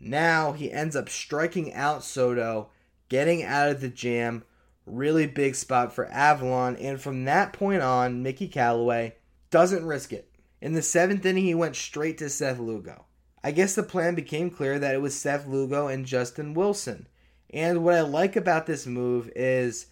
Now 0.00 0.52
he 0.52 0.72
ends 0.72 0.96
up 0.96 1.08
striking 1.08 1.72
out 1.72 2.04
Soto, 2.04 2.70
getting 3.08 3.42
out 3.42 3.70
of 3.70 3.80
the 3.80 3.88
jam. 3.88 4.44
Really 4.86 5.26
big 5.26 5.54
spot 5.54 5.94
for 5.94 6.06
Avilan. 6.06 6.76
and 6.78 7.00
from 7.00 7.24
that 7.24 7.52
point 7.52 7.80
on, 7.80 8.22
Mickey 8.22 8.48
Callaway 8.48 9.14
doesn't 9.50 9.86
risk 9.86 10.12
it. 10.12 10.30
In 10.60 10.74
the 10.74 10.82
seventh 10.82 11.24
inning, 11.24 11.44
he 11.44 11.54
went 11.54 11.76
straight 11.76 12.18
to 12.18 12.28
Seth 12.28 12.58
Lugo. 12.58 13.06
I 13.42 13.50
guess 13.50 13.74
the 13.74 13.82
plan 13.82 14.14
became 14.14 14.50
clear 14.50 14.78
that 14.78 14.94
it 14.94 15.02
was 15.02 15.14
Seth 15.14 15.46
Lugo 15.46 15.88
and 15.88 16.06
Justin 16.06 16.54
Wilson. 16.54 17.06
And 17.50 17.84
what 17.84 17.94
I 17.94 18.00
like 18.00 18.36
about 18.36 18.66
this 18.66 18.86
move 18.86 19.30
is 19.36 19.86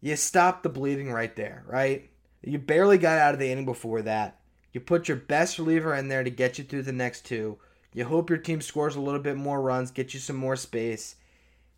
you 0.00 0.16
stop 0.16 0.62
the 0.62 0.68
bleeding 0.68 1.10
right 1.10 1.34
there, 1.36 1.64
right? 1.66 2.10
You 2.42 2.58
barely 2.58 2.98
got 2.98 3.18
out 3.18 3.34
of 3.34 3.40
the 3.40 3.50
inning 3.50 3.64
before 3.64 4.02
that. 4.02 4.40
You 4.72 4.80
put 4.80 5.08
your 5.08 5.16
best 5.16 5.58
reliever 5.58 5.94
in 5.94 6.08
there 6.08 6.24
to 6.24 6.30
get 6.30 6.58
you 6.58 6.64
through 6.64 6.82
the 6.82 6.92
next 6.92 7.26
two. 7.26 7.58
You 7.92 8.04
hope 8.04 8.30
your 8.30 8.38
team 8.38 8.60
scores 8.60 8.96
a 8.96 9.00
little 9.00 9.20
bit 9.20 9.36
more 9.36 9.60
runs, 9.60 9.90
get 9.90 10.14
you 10.14 10.20
some 10.20 10.36
more 10.36 10.56
space. 10.56 11.16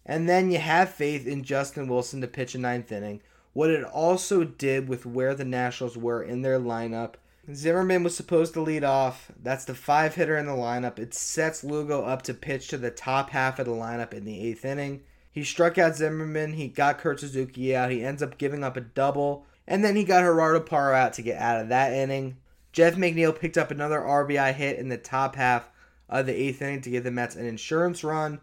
And 0.07 0.29
then 0.29 0.51
you 0.51 0.59
have 0.59 0.91
faith 0.91 1.27
in 1.27 1.43
Justin 1.43 1.89
Wilson 1.89 2.21
to 2.21 2.29
pitch 2.29 2.55
a 2.55 2.59
ninth 2.59 2.93
inning. 2.93 3.21
What 3.53 3.71
it 3.71 3.85
also 3.85 4.45
did 4.45 4.89
with 4.89 5.07
where 5.07 5.35
the 5.35 5.45
Nationals 5.45 5.97
were 5.97 6.23
in 6.23 6.43
their 6.43 6.61
lineup. 6.61 7.15
Zimmerman 7.53 8.03
was 8.03 8.17
supposed 8.17 8.55
to 8.55 8.61
lead 8.61 8.85
off. 8.85 9.31
That's 9.43 9.65
the 9.65 9.75
five 9.75 10.15
hitter 10.15 10.37
in 10.37 10.47
the 10.47 10.53
lineup. 10.53 10.99
It 10.99 11.15
sets 11.15 11.63
Lugo 11.63 12.03
up 12.03 12.23
to 12.23 12.35
pitch 12.35 12.69
to 12.69 12.79
the 12.79 12.91
top 12.91 13.31
half 13.31 13.59
of 13.59 13.67
the 13.67 13.73
lineup 13.73 14.15
in 14.15 14.25
the 14.25 14.41
eighth 14.41 14.65
inning. 14.65 15.03
He 15.31 15.45
struck 15.45 15.79
out 15.79 15.97
Zimmerman. 15.97 16.55
He 16.55 16.69
got 16.69 16.99
Kurt 16.99 17.21
Suzuki 17.21 17.75
out. 17.75 17.91
He 17.91 18.05
ends 18.05 18.23
up 18.23 18.39
giving 18.39 18.63
up 18.65 18.77
a 18.77 18.81
double. 18.81 19.47
And 19.67 19.85
then 19.85 19.97
he 19.97 20.05
got 20.05 20.21
Gerardo 20.21 20.61
Parra 20.61 20.97
out 20.97 21.13
to 21.15 21.23
get 21.23 21.41
out 21.41 21.61
of 21.61 21.69
that 21.69 21.93
inning. 21.93 22.37
Jeff 22.75 22.97
McNeil 22.97 23.39
picked 23.39 23.57
up 23.57 23.71
another 23.71 24.01
RBI 24.01 24.53
hit 24.53 24.81
in 24.81 24.89
the 24.89 24.99
top 24.99 25.37
half 25.37 25.71
of 26.09 26.27
the 26.27 26.35
eighth 26.35 26.61
inning 26.61 26.81
to 26.81 26.91
give 26.91 27.05
the 27.05 27.11
Mets 27.13 27.37
an 27.37 27.47
insurance 27.47 28.03
run. 28.03 28.41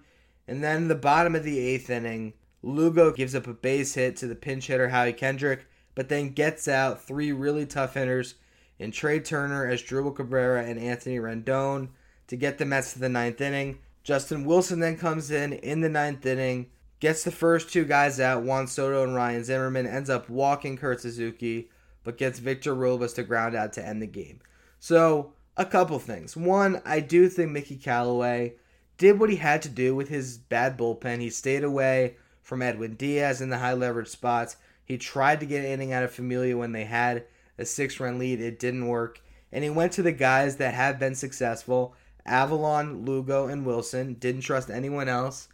And 0.47 0.63
then 0.63 0.77
in 0.77 0.87
the 0.87 0.95
bottom 0.95 1.35
of 1.35 1.43
the 1.43 1.59
eighth 1.59 1.89
inning, 1.89 2.31
Lugo 2.63 3.11
gives 3.11 3.35
up 3.35 3.45
a 3.45 3.53
base 3.53 3.95
hit 3.95 4.15
to 4.17 4.27
the 4.27 4.35
pinch 4.35 4.67
hitter 4.67 4.87
Howie 4.87 5.11
Kendrick, 5.11 5.65
but 5.95 6.07
then 6.07 6.29
gets 6.29 6.69
out 6.69 7.03
three 7.03 7.33
really 7.33 7.65
tough 7.65 7.95
hitters 7.95 8.35
in 8.79 8.91
Trea 8.91 9.19
Turner 9.19 9.67
as 9.67 9.83
Asdrubal 9.83 10.15
Cabrera 10.15 10.63
and 10.63 10.79
Anthony 10.79 11.17
Rendon 11.17 11.89
to 12.27 12.37
get 12.37 12.57
the 12.57 12.65
Mets 12.65 12.93
to 12.93 12.99
the 12.99 13.09
ninth 13.09 13.41
inning. 13.41 13.79
Justin 14.01 14.45
Wilson 14.45 14.79
then 14.79 14.97
comes 14.97 15.29
in 15.29 15.51
in 15.51 15.81
the 15.81 15.89
ninth 15.89 16.25
inning 16.25 16.67
Gets 17.01 17.23
the 17.23 17.31
first 17.31 17.73
two 17.73 17.83
guys 17.83 18.19
out, 18.19 18.43
Juan 18.43 18.67
Soto 18.67 19.03
and 19.03 19.15
Ryan 19.15 19.43
Zimmerman, 19.43 19.87
ends 19.87 20.07
up 20.07 20.29
walking 20.29 20.77
Kurt 20.77 21.01
Suzuki, 21.01 21.70
but 22.03 22.17
gets 22.17 22.39
Victor 22.39 22.73
Robles 22.73 23.13
to 23.13 23.23
ground 23.23 23.55
out 23.55 23.73
to 23.73 23.85
end 23.85 24.01
the 24.01 24.07
game. 24.07 24.39
So, 24.79 25.33
a 25.57 25.65
couple 25.65 25.99
things. 25.99 26.35
One, 26.35 26.81
I 26.85 26.99
do 26.99 27.29
think 27.29 27.51
Mickey 27.51 27.75
Callaway 27.75 28.55
did 28.97 29.19
what 29.19 29.29
he 29.29 29.35
had 29.35 29.61
to 29.63 29.69
do 29.69 29.95
with 29.95 30.09
his 30.09 30.37
bad 30.37 30.77
bullpen. 30.77 31.21
He 31.21 31.29
stayed 31.29 31.63
away 31.63 32.15
from 32.41 32.61
Edwin 32.61 32.95
Diaz 32.95 33.41
in 33.41 33.49
the 33.49 33.59
high 33.59 33.73
leverage 33.73 34.07
spots. 34.07 34.57
He 34.83 34.97
tried 34.97 35.39
to 35.39 35.45
get 35.45 35.63
an 35.63 35.71
inning 35.71 35.93
out 35.93 36.03
of 36.03 36.11
Familia 36.11 36.57
when 36.57 36.71
they 36.71 36.85
had 36.85 37.25
a 37.57 37.65
six 37.65 37.99
run 37.99 38.17
lead. 38.19 38.41
It 38.41 38.59
didn't 38.59 38.87
work. 38.87 39.21
And 39.51 39.63
he 39.63 39.69
went 39.69 39.91
to 39.93 40.01
the 40.01 40.11
guys 40.11 40.57
that 40.57 40.73
have 40.73 40.99
been 40.99 41.15
successful 41.15 41.95
Avilan, 42.27 43.05
Lugo, 43.05 43.47
and 43.47 43.65
Wilson. 43.65 44.13
Didn't 44.15 44.41
trust 44.41 44.69
anyone 44.69 45.09
else 45.09 45.47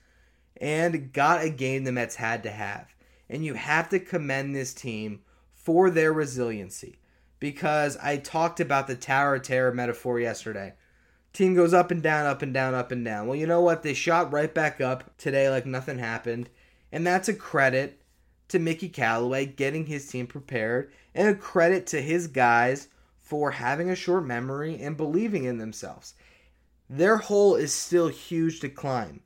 and 0.60 1.14
got 1.14 1.44
a 1.44 1.50
game 1.50 1.84
the 1.84 1.92
Mets 1.92 2.16
had 2.16 2.44
to 2.44 2.52
have. 2.52 2.94
And 3.30 3.46
you 3.46 3.54
have 3.54 3.90
to 3.90 4.00
commend 4.00 4.56
this 4.56 4.74
team 4.74 5.22
for 5.68 5.90
their 5.90 6.14
resiliency 6.14 6.96
because 7.42 7.98
I 7.98 8.16
talked 8.16 8.62
about 8.62 8.88
the 8.88 8.96
Tower 8.96 9.36
of 9.36 9.42
Terror 9.42 9.74
metaphor 9.74 10.18
yesterday. 10.18 10.76
Team 11.34 11.56
goes 11.56 11.74
up 11.74 11.92
and 11.92 12.02
down, 12.02 12.26
up 12.26 12.42
and 12.42 12.54
down, 12.54 12.74
up 12.74 12.90
and 12.94 13.04
down. 13.04 13.28
Well, 13.28 13.36
you 13.36 13.48
know 13.48 13.60
what? 13.60 13.84
They 13.84 13.94
shot 13.94 14.32
right 14.32 14.54
back 14.54 14.80
up 14.80 15.18
today 15.18 15.50
like 15.50 15.66
nothing 15.66 16.00
happened. 16.00 16.50
And 16.90 17.06
that's 17.06 17.28
a 17.28 17.34
credit 17.34 18.02
to 18.48 18.60
Mickey 18.60 18.88
Callaway 18.88 19.46
getting 19.46 19.88
his 19.88 20.08
team 20.08 20.26
prepared 20.26 20.90
and 21.14 21.28
a 21.28 21.36
credit 21.36 21.86
to 21.88 22.02
his 22.02 22.28
guys 22.28 22.88
for 23.20 23.52
having 23.52 23.90
a 23.90 23.96
short 23.96 24.26
memory 24.26 24.80
and 24.80 24.96
believing 24.96 25.44
in 25.44 25.58
themselves. 25.58 26.14
Their 26.90 27.18
hole 27.18 27.58
is 27.58 27.74
still 27.74 28.08
huge 28.08 28.62
to 28.62 28.70
climb. 28.70 29.20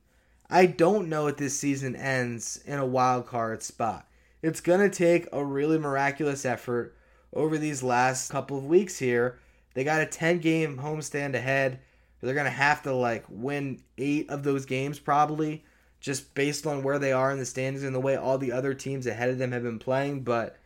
I 0.50 0.66
don't 0.66 1.08
know 1.08 1.28
if 1.28 1.36
this 1.36 1.56
season 1.56 1.94
ends 1.94 2.60
in 2.66 2.80
a 2.80 2.84
wild 2.84 3.28
card 3.28 3.62
spot. 3.62 4.08
It's 4.42 4.60
going 4.60 4.80
to 4.80 4.94
take 4.94 5.28
a 5.32 5.44
really 5.44 5.78
miraculous 5.78 6.44
effort 6.44 6.96
over 7.32 7.58
these 7.58 7.82
last 7.82 8.30
couple 8.30 8.58
of 8.58 8.66
weeks 8.66 8.98
here. 8.98 9.38
They 9.74 9.84
got 9.84 10.02
a 10.02 10.06
10 10.06 10.38
game 10.38 10.78
homestand 10.78 11.34
ahead. 11.34 11.80
They're 12.20 12.34
going 12.34 12.44
to 12.44 12.50
have 12.50 12.82
to 12.82 12.94
like 12.94 13.24
win 13.28 13.82
8 13.98 14.30
of 14.30 14.42
those 14.42 14.66
games 14.66 14.98
probably 14.98 15.64
just 16.00 16.34
based 16.34 16.66
on 16.66 16.82
where 16.82 16.98
they 16.98 17.12
are 17.12 17.30
in 17.30 17.38
the 17.38 17.46
standings 17.46 17.84
and 17.84 17.94
the 17.94 18.00
way 18.00 18.16
all 18.16 18.38
the 18.38 18.52
other 18.52 18.74
teams 18.74 19.06
ahead 19.06 19.30
of 19.30 19.38
them 19.38 19.52
have 19.52 19.62
been 19.62 19.78
playing, 19.78 20.22
but 20.22 20.56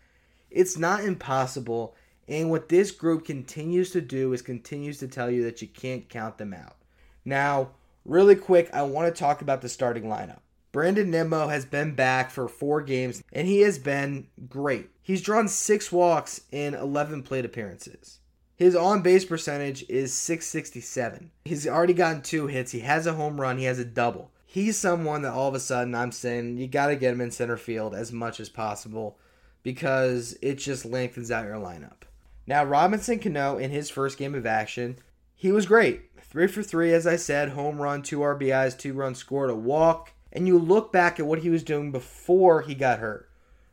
it's 0.50 0.78
not 0.78 1.04
impossible. 1.04 1.94
And 2.26 2.50
what 2.50 2.70
this 2.70 2.90
group 2.90 3.26
continues 3.26 3.90
to 3.90 4.00
do 4.00 4.32
is 4.32 4.42
continues 4.42 4.98
to 4.98 5.08
tell 5.08 5.30
you 5.30 5.44
that 5.44 5.60
you 5.60 5.68
can't 5.68 6.08
count 6.08 6.38
them 6.38 6.54
out. 6.54 6.76
Now, 7.24 7.70
Really 8.06 8.36
quick, 8.36 8.70
I 8.72 8.82
want 8.82 9.12
to 9.12 9.18
talk 9.18 9.42
about 9.42 9.62
the 9.62 9.68
starting 9.68 10.04
lineup. 10.04 10.38
Brandon 10.76 11.10
Nimmo 11.10 11.48
has 11.48 11.64
been 11.64 11.94
back 11.94 12.30
for 12.30 12.48
four 12.48 12.82
games, 12.82 13.24
and 13.32 13.48
he 13.48 13.60
has 13.62 13.78
been 13.78 14.26
great. 14.46 14.90
He's 15.00 15.22
drawn 15.22 15.48
six 15.48 15.90
walks 15.90 16.42
in 16.52 16.74
11 16.74 17.22
plate 17.22 17.46
appearances. 17.46 18.18
His 18.56 18.76
on 18.76 19.00
base 19.00 19.24
percentage 19.24 19.86
is 19.88 20.12
667. 20.12 21.30
He's 21.46 21.66
already 21.66 21.94
gotten 21.94 22.20
two 22.20 22.48
hits. 22.48 22.72
He 22.72 22.80
has 22.80 23.06
a 23.06 23.14
home 23.14 23.40
run, 23.40 23.56
he 23.56 23.64
has 23.64 23.78
a 23.78 23.86
double. 23.86 24.32
He's 24.44 24.76
someone 24.76 25.22
that 25.22 25.32
all 25.32 25.48
of 25.48 25.54
a 25.54 25.60
sudden 25.60 25.94
I'm 25.94 26.12
saying 26.12 26.58
you 26.58 26.66
got 26.66 26.88
to 26.88 26.96
get 26.96 27.14
him 27.14 27.22
in 27.22 27.30
center 27.30 27.56
field 27.56 27.94
as 27.94 28.12
much 28.12 28.38
as 28.38 28.50
possible 28.50 29.16
because 29.62 30.36
it 30.42 30.56
just 30.56 30.84
lengthens 30.84 31.30
out 31.30 31.46
your 31.46 31.56
lineup. 31.56 32.02
Now, 32.46 32.64
Robinson 32.64 33.18
Cano, 33.18 33.56
in 33.56 33.70
his 33.70 33.88
first 33.88 34.18
game 34.18 34.34
of 34.34 34.44
action, 34.44 34.98
he 35.34 35.50
was 35.50 35.64
great. 35.64 36.02
Three 36.20 36.48
for 36.48 36.62
three, 36.62 36.92
as 36.92 37.06
I 37.06 37.16
said, 37.16 37.52
home 37.52 37.80
run, 37.80 38.02
two 38.02 38.18
RBIs, 38.18 38.78
two 38.78 38.92
runs 38.92 39.16
scored, 39.16 39.48
a 39.48 39.54
walk. 39.54 40.12
And 40.36 40.46
you 40.46 40.58
look 40.58 40.92
back 40.92 41.18
at 41.18 41.26
what 41.26 41.38
he 41.38 41.48
was 41.48 41.64
doing 41.64 41.90
before 41.90 42.60
he 42.60 42.74
got 42.74 42.98
hurt, 42.98 43.30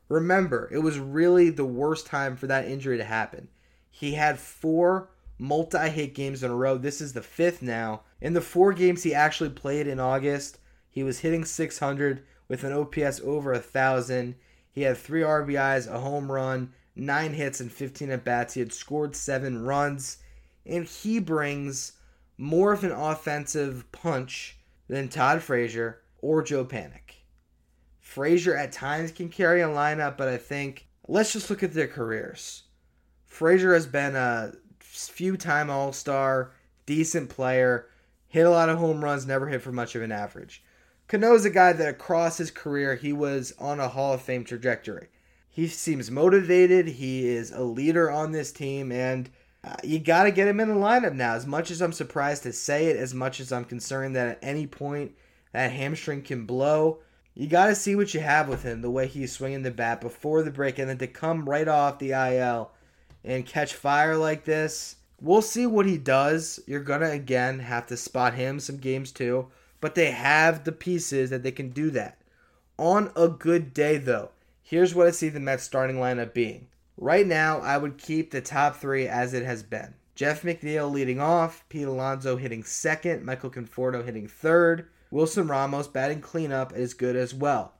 remember, 0.08 0.70
it 0.72 0.80
was 0.80 0.98
really 0.98 1.50
the 1.50 1.66
worst 1.66 2.06
time 2.06 2.38
for 2.38 2.48
that 2.48 2.66
injury 2.66 2.96
to 2.98 3.04
happen. 3.04 3.50
He 3.92 4.14
had 4.14 4.40
four 4.40 5.10
multi 5.38 5.90
hit 5.90 6.16
games 6.16 6.42
in 6.42 6.50
a 6.50 6.56
row. 6.56 6.78
This 6.78 7.02
is 7.02 7.12
the 7.12 7.22
fifth 7.22 7.62
now. 7.62 8.04
In 8.22 8.32
the 8.32 8.40
four 8.40 8.72
games 8.72 9.04
he 9.04 9.14
actually 9.14 9.50
played 9.50 9.88
in 9.88 10.00
August, 10.00 10.58
he 10.90 11.04
was 11.04 11.20
hitting 11.20 11.44
600 11.44 12.24
with 12.48 12.64
an 12.64 12.72
OPS 12.72 13.20
over 13.26 13.52
a 13.52 13.58
1,000. 13.58 14.36
He 14.72 14.84
had 14.84 14.96
three 14.96 15.22
RBIs, 15.22 15.94
a 15.94 16.00
home 16.00 16.32
run, 16.32 16.72
nine 16.96 17.34
hits, 17.34 17.60
and 17.60 17.72
15 17.72 18.10
at 18.10 18.24
bats. 18.24 18.54
He 18.54 18.62
had 18.62 18.72
scored 18.72 19.18
seven 19.18 19.66
runs, 19.66 20.20
and 20.66 20.86
he 20.86 21.20
brings 21.20 21.94
more 22.38 22.72
of 22.72 22.86
an 22.86 22.92
offensive 22.92 23.92
punch 23.92 24.58
than 24.88 25.10
Todd 25.10 25.42
Frazier 25.42 26.00
or 26.24 26.42
Joe 26.42 26.64
Panik. 26.64 27.18
Frazier 28.00 28.56
at 28.56 28.72
times 28.72 29.12
can 29.12 29.28
carry 29.30 29.62
a 29.62 29.68
lineup, 29.68 30.18
but 30.18 30.30
I 30.30 30.38
think 30.38 30.88
let's 31.08 31.34
just 31.34 31.50
look 31.50 31.62
at 31.62 31.74
their 31.74 31.88
careers. 31.88 32.64
Frazier 33.26 33.74
has 33.74 33.86
been 33.86 34.16
a 34.16 34.54
few 34.80 35.36
time 35.36 35.70
All 35.70 35.92
Star, 35.92 36.54
decent 36.86 37.30
player, 37.30 37.90
hit 38.28 38.46
a 38.46 38.50
lot 38.50 38.70
of 38.70 38.78
home 38.78 39.04
runs, 39.04 39.26
never 39.26 39.48
hit 39.48 39.62
for 39.62 39.72
much 39.72 39.96
of 39.96 40.02
an 40.02 40.12
average. 40.12 40.64
Cano's 41.08 41.44
a 41.44 41.50
guy 41.50 41.74
that 41.74 41.90
across 41.90 42.38
his 42.38 42.52
career 42.52 42.96
he 42.96 43.12
was 43.12 43.54
on 43.60 43.80
a 43.80 43.90
Hall 43.90 44.14
of 44.14 44.22
Fame 44.22 44.46
trajectory. 44.46 45.10
He 45.50 45.68
seems 45.68 46.10
motivated. 46.10 46.88
He 46.88 47.28
is 47.28 47.52
a 47.52 47.62
leader 47.62 48.10
on 48.10 48.32
this 48.32 48.52
team, 48.52 48.92
and 48.92 49.30
uh, 49.64 49.76
you 49.84 50.00
got 50.00 50.24
to 50.24 50.32
get 50.32 50.48
him 50.48 50.60
in 50.60 50.70
the 50.70 50.76
lineup 50.76 51.14
now. 51.14 51.36
As 51.36 51.46
much 51.46 51.70
as 51.70 51.82
I'm 51.82 51.92
surprised 51.92 52.44
to 52.44 52.54
say 52.54 52.88
it, 52.88 52.98
as 52.98 53.14
much 53.14 53.40
as 53.40 53.52
I'm 53.52 53.66
concerned 53.66 54.16
that 54.16 54.28
at 54.30 54.40
any 54.42 54.68
point 54.68 55.12
that 55.54 55.72
hamstring 55.72 56.22
can 56.22 56.46
blow, 56.46 57.00
you 57.34 57.48
got 57.48 57.68
to 57.68 57.76
see 57.76 57.96
what 57.96 58.14
you 58.14 58.20
have 58.20 58.50
with 58.50 58.64
him. 58.64 58.82
The 58.82 58.92
way 58.92 59.08
he's 59.08 59.32
swinging 59.32 59.64
the 59.64 59.72
bat 59.72 60.02
before 60.02 60.44
the 60.44 60.52
break, 60.52 60.78
and 60.78 60.90
then 60.90 60.98
to 60.98 61.08
come 61.08 61.48
right 61.48 61.68
off 61.68 62.00
the 62.00 62.12
IL 62.12 62.72
and 63.24 63.46
catch 63.46 63.74
fire 63.74 64.18
like 64.18 64.44
this. 64.44 64.98
We'll 65.22 65.42
see 65.42 65.66
what 65.66 65.86
he 65.86 65.98
does. 65.98 66.60
You're 66.68 66.82
gonna 66.82 67.12
again 67.12 67.60
have 67.60 67.88
to 67.88 67.96
spot 67.96 68.34
him 68.34 68.60
some 68.60 68.78
games 68.78 69.14
too 69.14 69.48
but 69.84 69.96
they 69.96 70.12
have 70.12 70.64
the 70.64 70.72
pieces 70.72 71.30
that 71.30 71.44
they 71.44 71.52
can 71.52 71.68
do 71.72 71.90
that. 71.90 72.18
On 72.80 73.12
a 73.18 73.28
good 73.28 73.74
day, 73.74 73.98
though, 73.98 74.30
here's 74.62 74.96
what 74.96 75.08
I 75.08 75.12
see 75.12 75.28
the 75.28 75.42
Mets 75.42 75.64
starting 75.64 75.98
lineup 75.98 76.34
being. 76.34 76.70
Right 76.96 77.28
now, 77.28 77.60
I 77.60 77.78
would 77.78 77.98
keep 77.98 78.32
the 78.32 78.40
top 78.40 78.78
three 78.78 79.10
as 79.10 79.34
it 79.34 79.44
has 79.44 79.62
been. 79.62 79.96
Jeff 80.16 80.44
McNeil 80.44 80.90
leading 80.90 81.20
off, 81.20 81.66
Pete 81.68 81.86
Alonso 81.86 82.38
hitting 82.38 82.64
second, 82.64 83.26
Michael 83.26 83.50
Conforto 83.50 84.06
hitting 84.06 84.26
third, 84.26 84.88
Wilson 85.14 85.48
Ramos 85.48 85.88
batting 85.88 86.22
cleanup 86.22 86.76
is 86.76 86.96
good 86.96 87.16
as 87.16 87.36
well. 87.36 87.76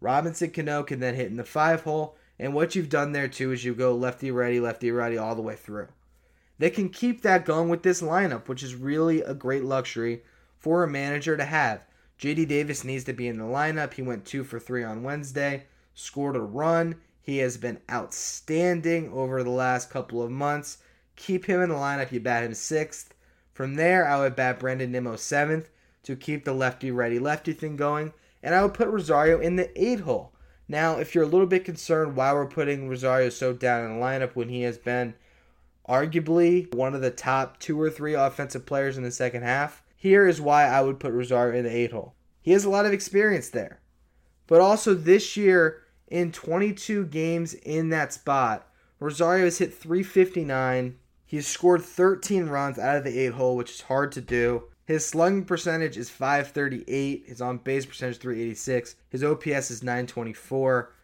Robinson 0.00 0.48
Cano 0.48 0.82
can 0.82 1.00
then 1.00 1.16
hit 1.16 1.26
in 1.26 1.36
the 1.36 1.44
five 1.44 1.82
hole, 1.82 2.16
and 2.38 2.54
what 2.54 2.74
you've 2.74 2.88
done 2.88 3.12
there 3.12 3.28
too 3.28 3.52
is 3.52 3.62
you 3.62 3.74
go 3.74 3.94
lefty 3.94 4.30
righty, 4.30 4.58
lefty 4.58 4.90
righty 4.90 5.18
all 5.18 5.34
the 5.34 5.42
way 5.42 5.54
through. 5.54 5.88
They 6.58 6.70
can 6.70 6.88
keep 6.88 7.20
that 7.20 7.44
going 7.44 7.68
with 7.68 7.82
this 7.82 8.00
lineup, 8.00 8.48
which 8.48 8.62
is 8.62 8.74
really 8.74 9.20
a 9.20 9.34
great 9.34 9.64
luxury 9.64 10.22
for 10.56 10.82
a 10.82 10.88
manager 10.88 11.36
to 11.36 11.44
have. 11.44 11.84
JD 12.18 12.48
Davis 12.48 12.84
needs 12.84 13.04
to 13.04 13.12
be 13.12 13.28
in 13.28 13.36
the 13.36 13.44
lineup. 13.44 13.92
He 13.92 14.00
went 14.00 14.24
two 14.24 14.42
for 14.42 14.58
three 14.58 14.82
on 14.82 15.02
Wednesday, 15.02 15.66
scored 15.92 16.36
a 16.36 16.40
run. 16.40 16.94
He 17.20 17.36
has 17.36 17.58
been 17.58 17.80
outstanding 17.92 19.12
over 19.12 19.42
the 19.42 19.50
last 19.50 19.90
couple 19.90 20.22
of 20.22 20.30
months. 20.30 20.78
Keep 21.16 21.44
him 21.44 21.60
in 21.60 21.68
the 21.68 21.74
lineup. 21.74 22.12
You 22.12 22.20
bat 22.20 22.44
him 22.44 22.54
sixth. 22.54 23.12
From 23.52 23.74
there, 23.74 24.08
I 24.08 24.20
would 24.20 24.34
bat 24.34 24.58
Brandon 24.58 24.90
Nimmo 24.90 25.16
seventh 25.16 25.68
to 26.08 26.16
keep 26.16 26.46
the 26.46 26.54
lefty 26.54 26.90
righty 26.90 27.18
lefty 27.18 27.52
thing 27.52 27.76
going. 27.76 28.14
And 28.42 28.54
I 28.54 28.62
would 28.62 28.72
put 28.72 28.88
Rosario 28.88 29.40
in 29.40 29.56
the 29.56 29.70
eight 29.78 30.00
hole. 30.00 30.32
Now, 30.66 30.96
if 30.96 31.14
you're 31.14 31.24
a 31.24 31.28
little 31.28 31.46
bit 31.46 31.66
concerned 31.66 32.16
why 32.16 32.32
we're 32.32 32.46
putting 32.46 32.88
Rosario 32.88 33.28
so 33.28 33.52
down 33.52 33.84
in 33.84 33.94
the 33.94 34.02
lineup 34.02 34.34
when 34.34 34.48
he 34.48 34.62
has 34.62 34.78
been 34.78 35.12
arguably 35.86 36.74
one 36.74 36.94
of 36.94 37.02
the 37.02 37.10
top 37.10 37.58
two 37.58 37.78
or 37.78 37.90
three 37.90 38.14
offensive 38.14 38.64
players 38.64 38.96
in 38.96 39.02
the 39.02 39.10
second 39.10 39.42
half, 39.42 39.82
here 39.96 40.26
is 40.26 40.40
why 40.40 40.64
I 40.64 40.80
would 40.80 40.98
put 40.98 41.12
Rosario 41.12 41.58
in 41.58 41.66
the 41.66 41.76
eight 41.76 41.92
hole. 41.92 42.14
He 42.40 42.52
has 42.52 42.64
a 42.64 42.70
lot 42.70 42.86
of 42.86 42.94
experience 42.94 43.50
there. 43.50 43.80
But 44.46 44.62
also 44.62 44.94
this 44.94 45.36
year, 45.36 45.82
in 46.06 46.32
22 46.32 47.04
games 47.04 47.52
in 47.52 47.90
that 47.90 48.14
spot, 48.14 48.66
Rosario 48.98 49.44
has 49.44 49.58
hit 49.58 49.74
359. 49.74 50.96
He's 51.26 51.46
scored 51.46 51.82
13 51.82 52.46
runs 52.46 52.78
out 52.78 52.96
of 52.96 53.04
the 53.04 53.18
eight 53.18 53.34
hole, 53.34 53.56
which 53.56 53.72
is 53.72 53.82
hard 53.82 54.10
to 54.12 54.22
do. 54.22 54.64
His 54.88 55.04
slugging 55.04 55.44
percentage 55.44 55.98
is 55.98 56.08
538. 56.08 57.24
His 57.26 57.42
on 57.42 57.58
base 57.58 57.84
percentage 57.84 58.16
386. 58.16 58.96
His 59.10 59.22
OPS 59.22 59.70
is 59.70 59.82
924. 59.82 60.94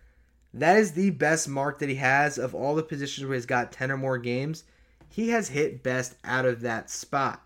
That 0.55 0.79
is 0.79 0.93
the 0.93 1.11
best 1.11 1.51
mark 1.51 1.81
that 1.81 1.91
he 1.91 1.97
has 1.97 2.39
of 2.39 2.55
all 2.55 2.75
the 2.75 2.83
positions 2.83 3.27
where 3.27 3.35
he's 3.35 3.45
got 3.45 3.73
10 3.73 3.91
or 3.91 3.99
more 3.99 4.17
games. 4.17 4.65
He 5.11 5.29
has 5.29 5.51
hit 5.51 5.83
best 5.83 6.15
out 6.25 6.47
of 6.47 6.63
that 6.63 6.89
spot. 6.89 7.43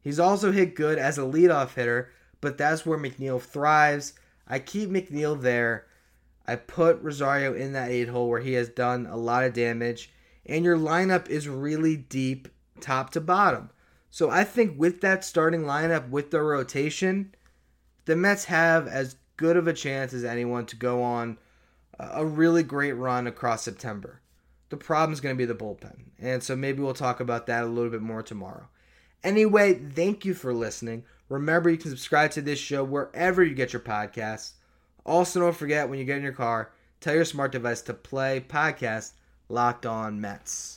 He's 0.00 0.18
also 0.18 0.52
hit 0.52 0.74
good 0.74 0.98
as 0.98 1.18
a 1.18 1.20
leadoff 1.20 1.74
hitter, 1.74 2.12
but 2.40 2.56
that's 2.56 2.86
where 2.86 2.96
McNeil 2.96 3.38
thrives. 3.38 4.14
I 4.48 4.60
keep 4.60 4.88
McNeil 4.88 5.38
there. 5.38 5.84
I 6.46 6.56
put 6.56 7.02
Rosario 7.02 7.52
in 7.52 7.74
that 7.74 7.90
eight 7.90 8.08
hole 8.08 8.30
where 8.30 8.40
he 8.40 8.54
has 8.54 8.70
done 8.70 9.04
a 9.04 9.18
lot 9.18 9.44
of 9.44 9.52
damage, 9.52 10.10
and 10.46 10.64
your 10.64 10.78
lineup 10.78 11.28
is 11.28 11.46
really 11.46 11.98
deep, 11.98 12.48
top 12.80 13.10
to 13.10 13.20
bottom. 13.20 13.68
So 14.10 14.30
I 14.30 14.44
think 14.44 14.78
with 14.78 15.00
that 15.02 15.24
starting 15.24 15.62
lineup, 15.62 16.08
with 16.08 16.30
the 16.30 16.40
rotation, 16.40 17.34
the 18.06 18.16
Mets 18.16 18.46
have 18.46 18.88
as 18.88 19.16
good 19.36 19.56
of 19.56 19.66
a 19.66 19.72
chance 19.72 20.12
as 20.12 20.24
anyone 20.24 20.66
to 20.66 20.76
go 20.76 21.02
on 21.02 21.38
a 21.98 22.24
really 22.24 22.62
great 22.62 22.92
run 22.92 23.26
across 23.26 23.62
September. 23.62 24.20
The 24.70 24.76
problem 24.76 25.12
is 25.12 25.20
going 25.20 25.34
to 25.34 25.38
be 25.38 25.46
the 25.46 25.54
bullpen, 25.54 26.10
and 26.18 26.42
so 26.42 26.54
maybe 26.54 26.82
we'll 26.82 26.94
talk 26.94 27.20
about 27.20 27.46
that 27.46 27.64
a 27.64 27.66
little 27.66 27.90
bit 27.90 28.02
more 28.02 28.22
tomorrow. 28.22 28.68
Anyway, 29.24 29.74
thank 29.74 30.24
you 30.24 30.34
for 30.34 30.52
listening. 30.52 31.04
Remember, 31.28 31.70
you 31.70 31.78
can 31.78 31.90
subscribe 31.90 32.30
to 32.32 32.42
this 32.42 32.58
show 32.58 32.84
wherever 32.84 33.42
you 33.42 33.54
get 33.54 33.72
your 33.72 33.80
podcasts. 33.80 34.52
Also, 35.04 35.40
don't 35.40 35.56
forget 35.56 35.88
when 35.88 35.98
you 35.98 36.04
get 36.04 36.18
in 36.18 36.22
your 36.22 36.32
car, 36.32 36.70
tell 37.00 37.14
your 37.14 37.24
smart 37.24 37.52
device 37.52 37.80
to 37.82 37.94
play 37.94 38.44
podcast 38.46 39.12
Locked 39.48 39.86
On 39.86 40.20
Mets. 40.20 40.76